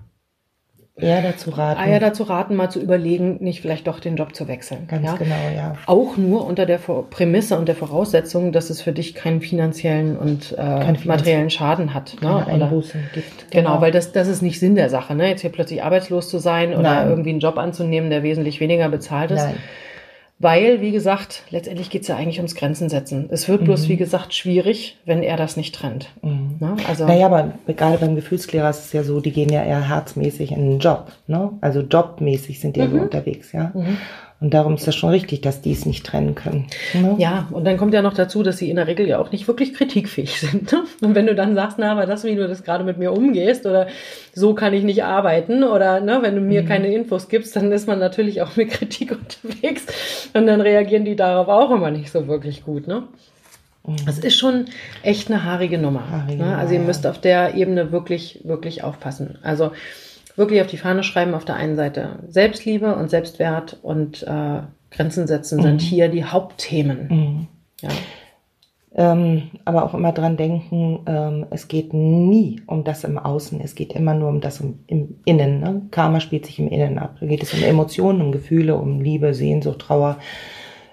eher 0.96 1.22
dazu 1.22 1.50
raten. 1.50 1.88
Eher 1.88 2.00
dazu 2.00 2.22
raten, 2.22 2.56
mal 2.56 2.70
zu 2.70 2.80
überlegen, 2.80 3.36
nicht 3.40 3.60
vielleicht 3.60 3.86
doch 3.86 4.00
den 4.00 4.16
Job 4.16 4.34
zu 4.34 4.48
wechseln. 4.48 4.86
Ganz 4.88 5.04
ja? 5.04 5.16
genau, 5.16 5.34
ja. 5.54 5.74
Auch 5.86 6.16
nur 6.16 6.46
unter 6.46 6.66
der 6.66 6.78
Prämisse 6.78 7.58
und 7.58 7.66
der 7.68 7.74
Voraussetzung, 7.74 8.52
dass 8.52 8.70
es 8.70 8.80
für 8.80 8.92
dich 8.92 9.14
keinen 9.14 9.40
finanziellen 9.40 10.16
und 10.16 10.52
äh, 10.52 10.56
Kein 10.56 10.98
materiellen 11.04 11.50
Schaden 11.50 11.92
hat. 11.92 12.16
Ne? 12.22 12.44
Keine 12.46 12.64
Einbußen 12.64 13.00
gibt. 13.12 13.50
Genau, 13.50 13.70
genau, 13.70 13.80
weil 13.82 13.92
das, 13.92 14.12
das 14.12 14.28
ist 14.28 14.42
nicht 14.42 14.58
Sinn 14.58 14.74
der 14.74 14.88
Sache, 14.88 15.14
ne? 15.14 15.28
jetzt 15.28 15.42
hier 15.42 15.50
plötzlich 15.50 15.82
arbeitslos 15.82 16.28
zu 16.28 16.38
sein 16.38 16.72
oder 16.72 16.82
Nein. 16.82 17.08
irgendwie 17.08 17.30
einen 17.30 17.40
Job 17.40 17.58
anzunehmen, 17.58 18.10
der 18.10 18.22
wesentlich 18.22 18.60
weniger 18.60 18.88
bezahlt 18.88 19.30
ist. 19.30 19.44
Nein. 19.44 19.56
Weil, 20.38 20.82
wie 20.82 20.92
gesagt, 20.92 21.44
letztendlich 21.48 21.88
geht 21.88 22.02
es 22.02 22.08
ja 22.08 22.16
eigentlich 22.16 22.36
ums 22.38 22.54
Grenzen 22.54 22.90
setzen. 22.90 23.28
Es 23.30 23.48
wird 23.48 23.64
bloß, 23.64 23.84
mhm. 23.84 23.88
wie 23.88 23.96
gesagt, 23.96 24.34
schwierig, 24.34 24.98
wenn 25.06 25.22
er 25.22 25.38
das 25.38 25.56
nicht 25.56 25.74
trennt. 25.74 26.10
Mhm. 26.20 26.56
Ne? 26.60 26.76
Also, 26.86 27.06
naja, 27.06 27.26
aber 27.26 27.54
gerade 27.66 27.96
beim 27.96 28.16
Gefühlsklärer 28.16 28.68
ist 28.68 28.84
es 28.84 28.92
ja 28.92 29.02
so, 29.02 29.20
die 29.20 29.32
gehen 29.32 29.48
ja 29.48 29.64
eher 29.64 29.88
herzmäßig 29.88 30.52
in 30.52 30.72
den 30.72 30.78
Job. 30.78 31.10
Ne? 31.26 31.52
Also 31.62 31.80
jobmäßig 31.80 32.60
sind 32.60 32.76
die 32.76 32.82
mhm. 32.82 32.86
ja 32.86 32.92
so 32.92 33.02
unterwegs, 33.04 33.52
ja. 33.52 33.72
Und 34.38 34.52
darum 34.52 34.74
ist 34.74 34.86
das 34.86 34.94
schon 34.94 35.10
richtig, 35.10 35.40
dass 35.40 35.62
die 35.62 35.72
es 35.72 35.86
nicht 35.86 36.04
trennen 36.04 36.34
können. 36.34 36.66
Ne? 36.92 37.14
Ja, 37.16 37.48
und 37.52 37.64
dann 37.64 37.78
kommt 37.78 37.94
ja 37.94 38.02
noch 38.02 38.12
dazu, 38.12 38.42
dass 38.42 38.58
sie 38.58 38.68
in 38.68 38.76
der 38.76 38.86
Regel 38.86 39.08
ja 39.08 39.18
auch 39.18 39.32
nicht 39.32 39.48
wirklich 39.48 39.72
kritikfähig 39.72 40.38
sind. 40.40 40.70
Ne? 40.72 40.84
Und 41.00 41.14
wenn 41.14 41.26
du 41.26 41.34
dann 41.34 41.54
sagst, 41.54 41.78
na, 41.78 41.92
aber 41.92 42.04
das, 42.04 42.24
wie 42.24 42.34
du 42.34 42.46
das 42.46 42.62
gerade 42.62 42.84
mit 42.84 42.98
mir 42.98 43.12
umgehst 43.12 43.64
oder 43.64 43.86
so 44.34 44.54
kann 44.54 44.74
ich 44.74 44.84
nicht 44.84 45.04
arbeiten 45.04 45.64
oder 45.64 46.00
ne, 46.00 46.18
wenn 46.20 46.34
du 46.34 46.42
mir 46.42 46.62
mhm. 46.62 46.66
keine 46.66 46.92
Infos 46.92 47.28
gibst, 47.28 47.56
dann 47.56 47.72
ist 47.72 47.86
man 47.86 47.98
natürlich 47.98 48.42
auch 48.42 48.56
mit 48.56 48.70
Kritik 48.76 49.12
unterwegs 49.12 49.86
und 50.34 50.46
dann 50.46 50.60
reagieren 50.60 51.06
die 51.06 51.16
darauf 51.16 51.48
auch 51.48 51.70
immer 51.70 51.90
nicht 51.90 52.10
so 52.10 52.28
wirklich 52.28 52.64
gut. 52.64 52.86
Ne? 52.86 53.04
Mhm. 53.86 53.96
Das 54.04 54.18
ist 54.18 54.36
schon 54.36 54.66
echt 55.02 55.30
eine 55.30 55.44
haarige 55.44 55.78
Nummer. 55.78 56.10
Haarige 56.10 56.42
ne? 56.42 56.58
Also 56.58 56.74
ihr 56.74 56.80
müsst 56.80 57.06
auf 57.06 57.18
der 57.18 57.54
Ebene 57.54 57.90
wirklich, 57.90 58.40
wirklich 58.44 58.84
aufpassen. 58.84 59.38
Also 59.42 59.70
wirklich 60.36 60.60
auf 60.60 60.66
die 60.66 60.76
Fahne 60.76 61.02
schreiben, 61.02 61.34
auf 61.34 61.44
der 61.44 61.56
einen 61.56 61.76
Seite 61.76 62.20
Selbstliebe 62.28 62.94
und 62.94 63.10
Selbstwert 63.10 63.78
und 63.82 64.22
äh, 64.22 64.60
Grenzen 64.90 65.26
setzen 65.26 65.58
mhm. 65.58 65.62
sind 65.62 65.80
hier 65.80 66.08
die 66.08 66.24
Hauptthemen. 66.24 67.08
Mhm. 67.08 67.46
Ja. 67.80 67.90
Ähm, 68.98 69.50
aber 69.66 69.84
auch 69.84 69.92
immer 69.92 70.12
dran 70.12 70.38
denken, 70.38 71.00
ähm, 71.06 71.46
es 71.50 71.68
geht 71.68 71.92
nie 71.92 72.62
um 72.66 72.82
das 72.82 73.04
im 73.04 73.18
Außen, 73.18 73.60
es 73.60 73.74
geht 73.74 73.92
immer 73.92 74.14
nur 74.14 74.30
um 74.30 74.40
das 74.40 74.60
im, 74.60 74.78
im 74.86 75.16
Innen. 75.26 75.60
Ne? 75.60 75.82
Karma 75.90 76.18
spielt 76.20 76.46
sich 76.46 76.58
im 76.58 76.68
Innen 76.68 76.98
ab. 76.98 77.16
Da 77.20 77.26
geht 77.26 77.42
es 77.42 77.52
um 77.52 77.62
Emotionen, 77.62 78.22
um 78.22 78.32
Gefühle, 78.32 78.74
um 78.76 79.02
Liebe, 79.02 79.34
Sehnsucht, 79.34 79.80
Trauer, 79.80 80.16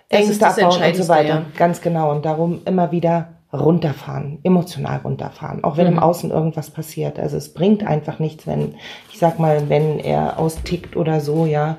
Ängste 0.10 0.46
abbauen 0.46 0.84
und 0.84 0.96
so 0.96 1.08
weiter. 1.08 1.30
Ja. 1.30 1.46
Ganz 1.58 1.82
genau. 1.82 2.12
Und 2.12 2.26
darum 2.26 2.60
immer 2.66 2.92
wieder 2.92 3.30
runterfahren, 3.54 4.40
emotional 4.44 5.02
runterfahren, 5.04 5.64
auch 5.64 5.78
wenn 5.78 5.88
mhm. 5.88 5.94
im 5.94 6.00
Außen 6.00 6.32
irgendwas 6.32 6.72
passiert. 6.72 7.20
Also 7.20 7.38
es 7.38 7.54
bringt 7.54 7.86
einfach 7.86 8.20
nichts, 8.20 8.48
wenn, 8.48 8.76
ich 9.12 9.20
sag 9.20 9.40
mal, 9.40 9.70
wenn 9.70 10.00
er 10.00 10.40
austickt 10.40 10.96
oder 10.98 11.20
so, 11.20 11.46
ja, 11.46 11.78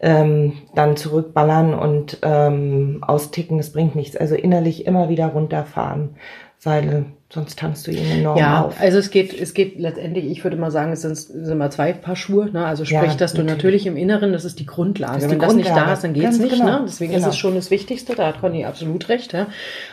ähm, 0.00 0.58
dann 0.74 0.96
zurückballern 0.96 1.72
und 1.72 2.18
ähm, 2.22 3.02
austicken, 3.06 3.58
es 3.58 3.72
bringt 3.72 3.96
nichts. 3.96 4.16
Also 4.16 4.34
innerlich 4.34 4.86
immer 4.86 5.08
wieder 5.08 5.28
runterfahren, 5.28 6.16
weil 6.64 7.06
Sonst 7.34 7.58
tanzt 7.58 7.84
du 7.88 7.90
ihn 7.90 8.08
enorm 8.20 8.38
ja, 8.38 8.62
auf. 8.62 8.80
also 8.80 8.96
es 8.96 9.10
geht, 9.10 9.34
es 9.34 9.54
geht 9.54 9.80
letztendlich, 9.80 10.26
ich 10.26 10.44
würde 10.44 10.56
mal 10.56 10.70
sagen, 10.70 10.92
es 10.92 11.02
sind, 11.02 11.16
sind 11.16 11.48
immer 11.48 11.68
zwei 11.68 11.92
Paar 11.92 12.14
Schuhe. 12.14 12.48
Ne? 12.52 12.64
Also 12.64 12.84
sprich, 12.84 13.10
ja, 13.10 13.14
dass 13.16 13.32
du 13.32 13.42
natürlich 13.42 13.88
im 13.88 13.96
Inneren, 13.96 14.32
das 14.32 14.44
ist 14.44 14.60
die 14.60 14.66
Grundlage. 14.66 15.16
Ist 15.16 15.24
die 15.24 15.30
Wenn 15.32 15.40
Grundlage. 15.40 15.64
das 15.64 15.74
nicht 15.74 15.84
da 15.84 15.92
ist, 15.92 16.04
dann 16.04 16.12
geht's 16.12 16.38
nicht. 16.38 16.60
Genau. 16.60 16.78
Ne? 16.78 16.82
Deswegen 16.86 17.12
genau. 17.12 17.26
ist 17.26 17.32
es 17.32 17.36
schon 17.36 17.56
das 17.56 17.72
Wichtigste, 17.72 18.14
da 18.14 18.28
hat 18.28 18.40
Conny 18.40 18.64
absolut 18.64 19.08
recht. 19.08 19.32
Ja? 19.32 19.48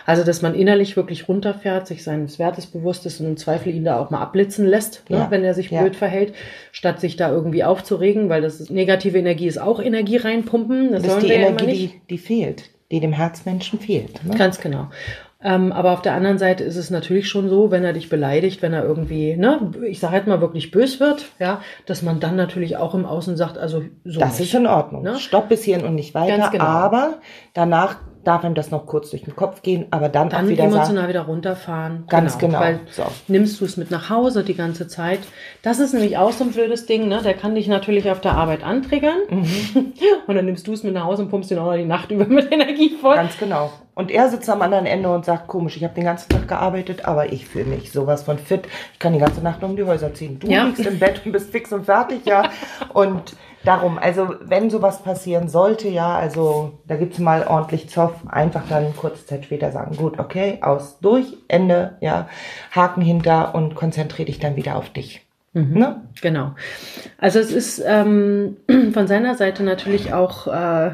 Also, 0.06 0.23
dass 0.23 0.44
man 0.44 0.53
innerlich 0.53 0.95
wirklich 0.95 1.27
runterfährt, 1.27 1.88
sich 1.88 2.03
seines 2.03 2.38
Wertes 2.38 2.68
bewusst 2.68 3.07
ist 3.07 3.19
und 3.21 3.25
im 3.25 3.38
Zweifel 3.38 3.73
ihn 3.73 3.85
da 3.85 3.97
auch 3.97 4.12
mal 4.12 4.21
abblitzen 4.21 4.68
lässt, 4.68 5.09
ne? 5.09 5.25
wenn 5.31 5.44
er 5.44 5.56
sich 5.56 5.69
blöd 5.69 5.95
verhält, 5.95 6.35
statt 6.71 7.00
sich 7.00 7.15
da 7.15 7.31
irgendwie 7.31 7.63
aufzuregen, 7.63 8.29
weil 8.29 8.44
das 8.44 8.59
ist, 8.59 8.69
negative 8.69 9.18
Energie 9.18 9.47
ist 9.47 9.59
auch 9.59 9.81
Energie 9.81 10.18
reinpumpen. 10.18 10.91
Das, 10.91 11.01
das 11.01 11.15
ist 11.15 11.23
die 11.23 11.31
Energie, 11.31 11.65
die, 11.65 12.01
die 12.07 12.18
fehlt, 12.19 12.65
die 12.91 13.00
dem 13.00 13.13
Herzmenschen 13.13 13.79
fehlt. 13.79 14.23
Ne? 14.23 14.35
Ganz 14.38 14.59
genau. 14.59 14.89
Ähm, 15.44 15.72
aber 15.72 15.92
auf 15.92 16.02
der 16.02 16.14
anderen 16.14 16.38
Seite 16.38 16.64
ist 16.64 16.76
es 16.76 16.90
natürlich 16.90 17.28
schon 17.28 17.50
so, 17.50 17.72
wenn 17.72 17.84
er 17.84 17.94
dich 17.94 18.10
beleidigt, 18.10 18.62
wenn 18.62 18.74
er 18.74 18.84
irgendwie, 18.84 19.36
ne, 19.36 19.72
ich 19.88 20.00
sage 20.00 20.14
halt 20.14 20.28
mal 20.28 20.42
wirklich 20.42 20.72
bös 20.72 21.00
wird, 21.00 21.26
ja, 21.40 21.62
dass 21.86 22.04
man 22.04 22.20
dann 22.20 22.36
natürlich 22.36 22.78
auch 22.78 22.94
im 22.94 23.06
Außen 23.06 23.38
sagt, 23.38 23.57
also 23.57 23.83
so. 24.06 24.19
Das 24.19 24.40
nicht, 24.40 24.54
ist 24.54 24.60
in 24.60 24.68
Ordnung. 24.68 25.02
Ne? 25.04 25.18
Stopp 25.18 25.50
bis 25.50 25.64
hierhin 25.64 25.86
und 25.86 25.95
nicht 25.95 26.14
weiter. 26.14 26.50
Genau. 26.52 26.64
Aber 26.64 27.16
danach 27.54 27.98
darf 28.24 28.44
ihm 28.44 28.54
das 28.54 28.71
noch 28.71 28.86
kurz 28.86 29.10
durch 29.10 29.24
den 29.24 29.36
Kopf 29.36 29.62
gehen, 29.62 29.88
aber 29.92 30.10
dann, 30.10 30.30
dann 30.30 30.45
auch 30.45 30.50
wieder 30.50 30.66
emotional 30.66 30.95
sagen, 30.95 31.10
wieder 31.10 31.21
runterfahren. 31.21 32.04
Ganz 32.07 32.38
genau. 32.38 32.60
genau. 32.60 32.62
Weil 32.62 32.80
so. 32.92 33.04
nimmst 33.28 33.60
du 33.60 33.66
es 33.66 33.78
mit 33.78 33.92
nach 33.92 34.10
Hause 34.10 34.44
die 34.44 34.54
ganze 34.54 34.88
Zeit. 34.88 35.19
Das 35.62 35.80
ist 35.80 35.94
nämlich 35.94 36.18
auch 36.18 36.31
so 36.31 36.44
ein 36.44 36.52
blödes 36.52 36.86
Ding, 36.86 37.07
ne? 37.07 37.21
Der 37.24 37.33
kann 37.33 37.56
dich 37.56 37.68
natürlich 37.68 38.10
auf 38.12 38.21
der 38.21 38.33
Arbeit 38.33 38.64
antriggern 38.64 39.18
mhm. 39.30 39.94
und 40.28 40.36
dann 40.36 40.45
nimmst 40.45 40.68
du 40.68 40.74
es 40.74 40.83
mit 40.83 40.94
nach 40.94 41.06
Hause 41.06 41.24
und 41.24 41.30
pumpst 41.30 41.52
ihn 41.52 41.57
auch 41.57 41.66
noch 41.66 41.78
die 41.78 41.86
Nacht 41.86 42.12
über 42.12 42.26
mit 42.26 42.52
Energie 42.52 42.95
voll. 43.02 43.16
Ganz 43.16 43.38
genau. 43.38 43.71
Und 44.02 44.10
er 44.10 44.30
sitzt 44.30 44.50
am 44.50 44.64
anderen 44.64 44.88
Ende 44.88 45.14
und 45.14 45.26
sagt, 45.26 45.46
komisch, 45.46 45.78
ich 45.78 45.84
habe 45.84 45.94
den 45.94 46.06
ganzen 46.06 46.28
Tag 46.28 46.48
gearbeitet, 46.48 47.06
aber 47.06 47.31
ich 47.31 47.46
fühle 47.46 47.66
mich 47.66 47.92
sowas 47.92 48.24
von 48.24 48.40
fit. 48.40 48.64
Ich 48.94 48.98
kann 48.98 49.14
die 49.14 49.20
ganze 49.20 49.42
Nacht 49.42 49.62
um 49.62 49.76
die 49.76 49.84
Häuser 49.84 50.12
ziehen. 50.12 50.40
Du 50.40 50.48
ja. 50.48 50.64
liegst 50.64 50.84
im 50.88 50.98
Bett 50.98 51.22
und 51.24 51.34
bist 51.34 51.52
fix 51.52 51.72
und 51.72 51.86
fertig, 51.86 52.26
ja. 52.26 52.50
und 52.94 53.36
darum, 53.64 54.00
also 54.00 54.34
wenn 54.42 54.72
sowas 54.72 55.04
passieren 55.04 55.50
sollte, 55.50 55.88
ja, 55.88 56.16
also 56.16 56.80
da 56.88 56.96
gibt's 56.96 57.20
mal 57.20 57.46
ordentlich 57.46 57.90
Zoff, 57.90 58.16
einfach 58.28 58.64
dann 58.68 58.96
kurze 58.96 59.24
Zeit 59.28 59.46
später 59.46 59.72
sagen, 59.72 59.96
gut, 59.96 60.18
okay, 60.18 60.58
aus, 60.64 60.98
durch, 61.00 61.38
Ende, 61.48 61.98
ja, 62.02 62.28
Haken 62.72 63.04
hinter 63.04 63.54
und 63.54 63.76
konzentriere 63.76 64.26
dich 64.26 64.40
dann 64.40 64.56
wieder 64.56 64.78
auf 64.78 64.90
dich. 64.90 65.28
Mhm, 65.54 65.78
ne? 65.78 66.02
Genau. 66.24 66.56
Also 67.20 67.38
es 67.38 67.52
ist 67.52 67.84
ähm, 67.86 68.58
von 68.94 69.06
seiner 69.06 69.36
Seite 69.36 69.62
natürlich 69.62 70.12
auch 70.12 70.48
äh, 70.48 70.92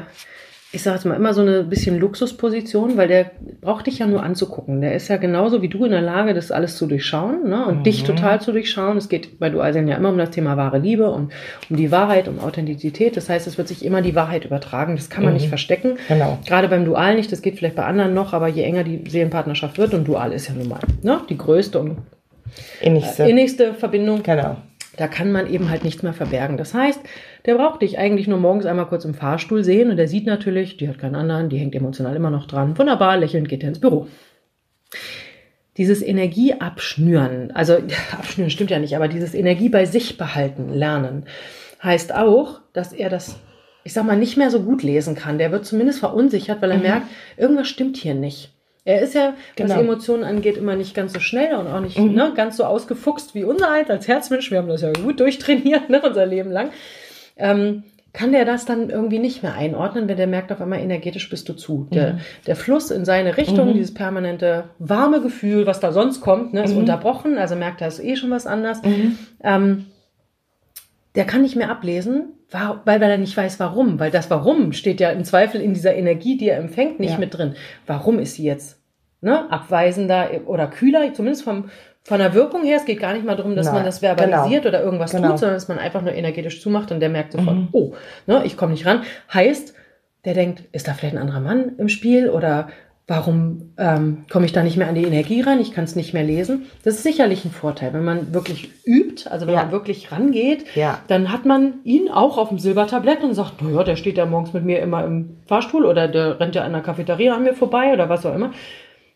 ich 0.70 0.82
sage 0.82 0.96
jetzt 0.96 1.04
mal, 1.06 1.14
immer 1.14 1.32
so 1.32 1.40
eine 1.40 1.64
bisschen 1.64 1.98
Luxusposition, 1.98 2.98
weil 2.98 3.08
der 3.08 3.30
braucht 3.62 3.86
dich 3.86 4.00
ja 4.00 4.06
nur 4.06 4.22
anzugucken. 4.22 4.82
Der 4.82 4.94
ist 4.94 5.08
ja 5.08 5.16
genauso 5.16 5.62
wie 5.62 5.68
du 5.68 5.86
in 5.86 5.92
der 5.92 6.02
Lage, 6.02 6.34
das 6.34 6.50
alles 6.50 6.76
zu 6.76 6.86
durchschauen 6.86 7.48
ne? 7.48 7.64
und 7.64 7.78
mhm. 7.78 7.82
dich 7.84 8.04
total 8.04 8.42
zu 8.42 8.52
durchschauen. 8.52 8.98
Es 8.98 9.08
geht 9.08 9.38
bei 9.38 9.48
Dualsein 9.48 9.88
ja 9.88 9.96
immer 9.96 10.10
um 10.10 10.18
das 10.18 10.30
Thema 10.30 10.58
wahre 10.58 10.78
Liebe 10.78 11.10
und 11.10 11.32
um 11.70 11.76
die 11.76 11.90
Wahrheit, 11.90 12.28
um 12.28 12.38
Authentizität. 12.38 13.16
Das 13.16 13.30
heißt, 13.30 13.46
es 13.46 13.56
wird 13.56 13.68
sich 13.68 13.82
immer 13.82 14.02
die 14.02 14.14
Wahrheit 14.14 14.44
übertragen. 14.44 14.96
Das 14.96 15.08
kann 15.08 15.24
man 15.24 15.32
mhm. 15.32 15.38
nicht 15.38 15.48
verstecken. 15.48 15.96
Genau. 16.06 16.38
Gerade 16.46 16.68
beim 16.68 16.84
Dual 16.84 17.14
nicht. 17.14 17.32
Das 17.32 17.40
geht 17.40 17.56
vielleicht 17.56 17.76
bei 17.76 17.84
anderen 17.84 18.12
noch, 18.12 18.34
aber 18.34 18.48
je 18.48 18.62
enger 18.62 18.84
die 18.84 19.08
Seelenpartnerschaft 19.08 19.78
wird 19.78 19.94
und 19.94 20.06
Dual 20.06 20.32
ist 20.32 20.48
ja 20.48 20.54
nun 20.54 20.68
mal 20.68 20.80
ne? 21.02 21.22
die 21.30 21.38
größte 21.38 21.78
und 21.78 21.96
innigste, 22.82 23.24
äh, 23.24 23.30
innigste 23.30 23.72
Verbindung. 23.72 24.22
Genau. 24.22 24.56
Da 24.98 25.06
kann 25.06 25.30
man 25.30 25.48
eben 25.48 25.70
halt 25.70 25.84
nichts 25.84 26.02
mehr 26.02 26.12
verbergen. 26.12 26.56
Das 26.56 26.74
heißt, 26.74 27.00
der 27.46 27.54
braucht 27.54 27.82
dich 27.82 27.98
eigentlich 27.98 28.26
nur 28.26 28.38
morgens 28.38 28.66
einmal 28.66 28.86
kurz 28.86 29.04
im 29.04 29.14
Fahrstuhl 29.14 29.62
sehen 29.62 29.90
und 29.90 29.96
der 29.96 30.08
sieht 30.08 30.26
natürlich, 30.26 30.76
die 30.76 30.88
hat 30.88 30.98
keinen 30.98 31.14
anderen, 31.14 31.48
die 31.48 31.58
hängt 31.58 31.74
emotional 31.74 32.16
immer 32.16 32.30
noch 32.30 32.46
dran. 32.46 32.76
Wunderbar, 32.76 33.16
lächelnd 33.16 33.48
geht 33.48 33.62
er 33.62 33.70
ins 33.70 33.80
Büro. 33.80 34.08
dieses 35.76 36.02
Energie 36.02 36.54
abschnüren, 36.54 37.52
also 37.52 37.74
abschnüren 38.12 38.50
stimmt 38.50 38.70
ja 38.70 38.80
nicht, 38.80 38.96
aber 38.96 39.06
dieses 39.06 39.32
Energie 39.32 39.68
bei 39.68 39.86
sich 39.86 40.18
behalten 40.18 40.74
lernen, 40.74 41.26
heißt 41.82 42.12
auch, 42.12 42.60
dass 42.72 42.92
er 42.92 43.08
das, 43.08 43.36
ich 43.84 43.92
sag 43.92 44.04
mal, 44.04 44.16
nicht 44.16 44.36
mehr 44.36 44.50
so 44.50 44.62
gut 44.62 44.82
lesen 44.82 45.14
kann. 45.14 45.38
Der 45.38 45.52
wird 45.52 45.64
zumindest 45.64 46.00
verunsichert, 46.00 46.60
weil 46.60 46.72
er 46.72 46.78
mhm. 46.78 46.82
merkt, 46.82 47.06
irgendwas 47.36 47.68
stimmt 47.68 47.96
hier 47.96 48.14
nicht. 48.14 48.52
Er 48.88 49.02
ist 49.02 49.14
ja, 49.14 49.34
genau. 49.54 49.74
was 49.74 49.80
Emotionen 49.82 50.24
angeht, 50.24 50.56
immer 50.56 50.74
nicht 50.74 50.94
ganz 50.94 51.12
so 51.12 51.20
schnell 51.20 51.54
und 51.56 51.66
auch 51.66 51.80
nicht 51.80 51.98
mhm. 51.98 52.14
ne, 52.14 52.32
ganz 52.34 52.56
so 52.56 52.64
ausgefuchst 52.64 53.34
wie 53.34 53.44
unser 53.44 53.70
eins 53.70 53.90
als 53.90 54.08
Herzmensch. 54.08 54.50
Wir 54.50 54.56
haben 54.56 54.68
das 54.68 54.80
ja 54.80 54.90
gut 54.92 55.20
durchtrainiert, 55.20 55.90
ne, 55.90 56.00
unser 56.00 56.24
Leben 56.24 56.50
lang. 56.50 56.70
Ähm, 57.36 57.82
kann 58.14 58.32
der 58.32 58.46
das 58.46 58.64
dann 58.64 58.88
irgendwie 58.88 59.18
nicht 59.18 59.42
mehr 59.42 59.54
einordnen, 59.54 60.08
wenn 60.08 60.16
der 60.16 60.26
merkt, 60.26 60.50
auf 60.52 60.62
einmal 60.62 60.80
energetisch 60.80 61.28
bist 61.28 61.50
du 61.50 61.52
zu. 61.52 61.86
Der, 61.92 62.14
mhm. 62.14 62.20
der 62.46 62.56
Fluss 62.56 62.90
in 62.90 63.04
seine 63.04 63.36
Richtung, 63.36 63.68
mhm. 63.68 63.74
dieses 63.74 63.92
permanente 63.92 64.64
warme 64.78 65.20
Gefühl, 65.20 65.66
was 65.66 65.80
da 65.80 65.92
sonst 65.92 66.22
kommt, 66.22 66.54
ne, 66.54 66.64
ist 66.64 66.72
mhm. 66.72 66.78
unterbrochen, 66.78 67.36
also 67.36 67.56
merkt 67.56 67.82
er, 67.82 67.88
ist 67.88 68.02
eh 68.02 68.16
schon 68.16 68.30
was 68.30 68.46
anders. 68.46 68.82
Mhm. 68.82 69.18
Ähm, 69.44 69.86
der 71.14 71.26
kann 71.26 71.42
nicht 71.42 71.56
mehr 71.56 71.70
ablesen, 71.70 72.32
weil, 72.50 72.80
weil 72.86 73.02
er 73.02 73.18
nicht 73.18 73.36
weiß, 73.36 73.60
warum. 73.60 74.00
Weil 74.00 74.10
das 74.10 74.30
Warum 74.30 74.72
steht 74.72 74.98
ja 74.98 75.10
im 75.10 75.24
Zweifel 75.24 75.60
in 75.60 75.74
dieser 75.74 75.94
Energie, 75.94 76.38
die 76.38 76.48
er 76.48 76.56
empfängt, 76.56 77.00
nicht 77.00 77.12
ja. 77.12 77.18
mit 77.18 77.36
drin. 77.36 77.54
Warum 77.86 78.18
ist 78.18 78.36
sie 78.36 78.44
jetzt 78.44 78.77
ne, 79.20 79.50
abweisender 79.50 80.28
oder 80.46 80.66
kühler, 80.66 81.12
zumindest 81.14 81.44
vom, 81.44 81.70
von 82.04 82.18
der 82.18 82.34
Wirkung 82.34 82.64
her. 82.64 82.76
Es 82.76 82.84
geht 82.84 83.00
gar 83.00 83.12
nicht 83.12 83.24
mal 83.24 83.36
darum, 83.36 83.56
dass 83.56 83.66
Nein, 83.66 83.76
man 83.76 83.84
das 83.84 83.98
verbalisiert 83.98 84.62
genau. 84.62 84.76
oder 84.76 84.84
irgendwas 84.84 85.12
genau. 85.12 85.30
tut, 85.30 85.38
sondern 85.40 85.56
dass 85.56 85.68
man 85.68 85.78
einfach 85.78 86.02
nur 86.02 86.14
energetisch 86.14 86.62
zumacht 86.62 86.90
und 86.92 87.00
der 87.00 87.08
merkt 87.08 87.32
sofort, 87.32 87.56
mhm. 87.56 87.68
oh, 87.72 87.92
ne, 88.26 88.42
ich 88.44 88.56
komme 88.56 88.72
nicht 88.72 88.86
ran. 88.86 89.02
Heißt, 89.32 89.74
der 90.24 90.34
denkt, 90.34 90.64
ist 90.72 90.88
da 90.88 90.94
vielleicht 90.94 91.14
ein 91.14 91.20
anderer 91.20 91.40
Mann 91.40 91.72
im 91.78 91.88
Spiel 91.88 92.28
oder 92.28 92.68
warum 93.06 93.72
ähm, 93.78 94.26
komme 94.30 94.44
ich 94.44 94.52
da 94.52 94.62
nicht 94.62 94.76
mehr 94.76 94.88
an 94.88 94.94
die 94.94 95.04
Energie 95.04 95.40
ran? 95.40 95.60
Ich 95.60 95.72
kann 95.72 95.84
es 95.84 95.96
nicht 95.96 96.12
mehr 96.12 96.24
lesen. 96.24 96.66
Das 96.84 96.94
ist 96.94 97.04
sicherlich 97.04 97.44
ein 97.44 97.50
Vorteil, 97.50 97.94
wenn 97.94 98.04
man 98.04 98.34
wirklich 98.34 98.70
übt, 98.84 99.28
also 99.30 99.46
wenn 99.46 99.54
ja. 99.54 99.62
man 99.62 99.72
wirklich 99.72 100.12
rangeht, 100.12 100.66
ja. 100.74 101.00
dann 101.08 101.32
hat 101.32 101.46
man 101.46 101.74
ihn 101.84 102.10
auch 102.10 102.36
auf 102.36 102.50
dem 102.50 102.58
Silbertablett 102.58 103.22
und 103.22 103.32
sagt, 103.32 103.62
naja, 103.62 103.82
der 103.82 103.96
steht 103.96 104.18
ja 104.18 104.26
morgens 104.26 104.52
mit 104.52 104.64
mir 104.64 104.80
immer 104.80 105.04
im 105.04 105.38
Fahrstuhl 105.46 105.86
oder 105.86 106.06
der 106.06 106.38
rennt 106.38 106.54
ja 106.54 106.64
an 106.64 106.72
der 106.72 106.82
Cafeteria 106.82 107.34
an 107.34 107.44
mir 107.44 107.54
vorbei 107.54 107.94
oder 107.94 108.10
was 108.10 108.26
auch 108.26 108.34
immer 108.34 108.52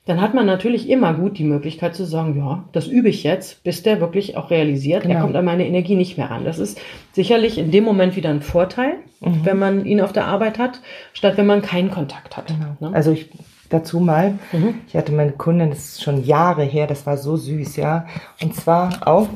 dann 0.04 0.20
hat 0.20 0.34
man 0.34 0.46
natürlich 0.46 0.90
immer 0.90 1.14
gut 1.14 1.38
die 1.38 1.44
Möglichkeit 1.44 1.94
zu 1.94 2.04
sagen, 2.04 2.36
ja, 2.36 2.64
das 2.72 2.88
übe 2.88 3.08
ich 3.08 3.22
jetzt, 3.22 3.62
bis 3.62 3.84
der 3.84 4.00
wirklich 4.00 4.36
auch 4.36 4.50
realisiert, 4.50 5.04
genau. 5.04 5.14
er 5.14 5.20
kommt 5.20 5.36
an 5.36 5.44
meine 5.44 5.66
Energie 5.66 5.94
nicht 5.94 6.18
mehr 6.18 6.30
ran. 6.30 6.44
Das 6.44 6.58
ist 6.58 6.80
sicherlich 7.12 7.56
in 7.56 7.70
dem 7.70 7.84
Moment 7.84 8.16
wieder 8.16 8.30
ein 8.30 8.42
Vorteil, 8.42 8.94
mhm. 9.20 9.44
wenn 9.44 9.58
man 9.58 9.84
ihn 9.84 10.00
auf 10.00 10.12
der 10.12 10.26
Arbeit 10.26 10.58
hat, 10.58 10.80
statt 11.12 11.36
wenn 11.36 11.46
man 11.46 11.62
keinen 11.62 11.92
Kontakt 11.92 12.36
hat. 12.36 12.48
Genau. 12.48 12.76
Ne? 12.80 12.94
Also 12.94 13.12
ich 13.12 13.30
dazu 13.72 14.00
mal, 14.00 14.34
mhm. 14.52 14.74
ich 14.86 14.96
hatte 14.96 15.12
meine 15.12 15.32
Kundin, 15.32 15.70
das 15.70 15.78
ist 15.78 16.02
schon 16.02 16.24
Jahre 16.24 16.64
her, 16.64 16.86
das 16.86 17.06
war 17.06 17.16
so 17.16 17.36
süß, 17.36 17.76
ja. 17.76 18.06
Und 18.42 18.54
zwar 18.54 19.06
auch 19.06 19.28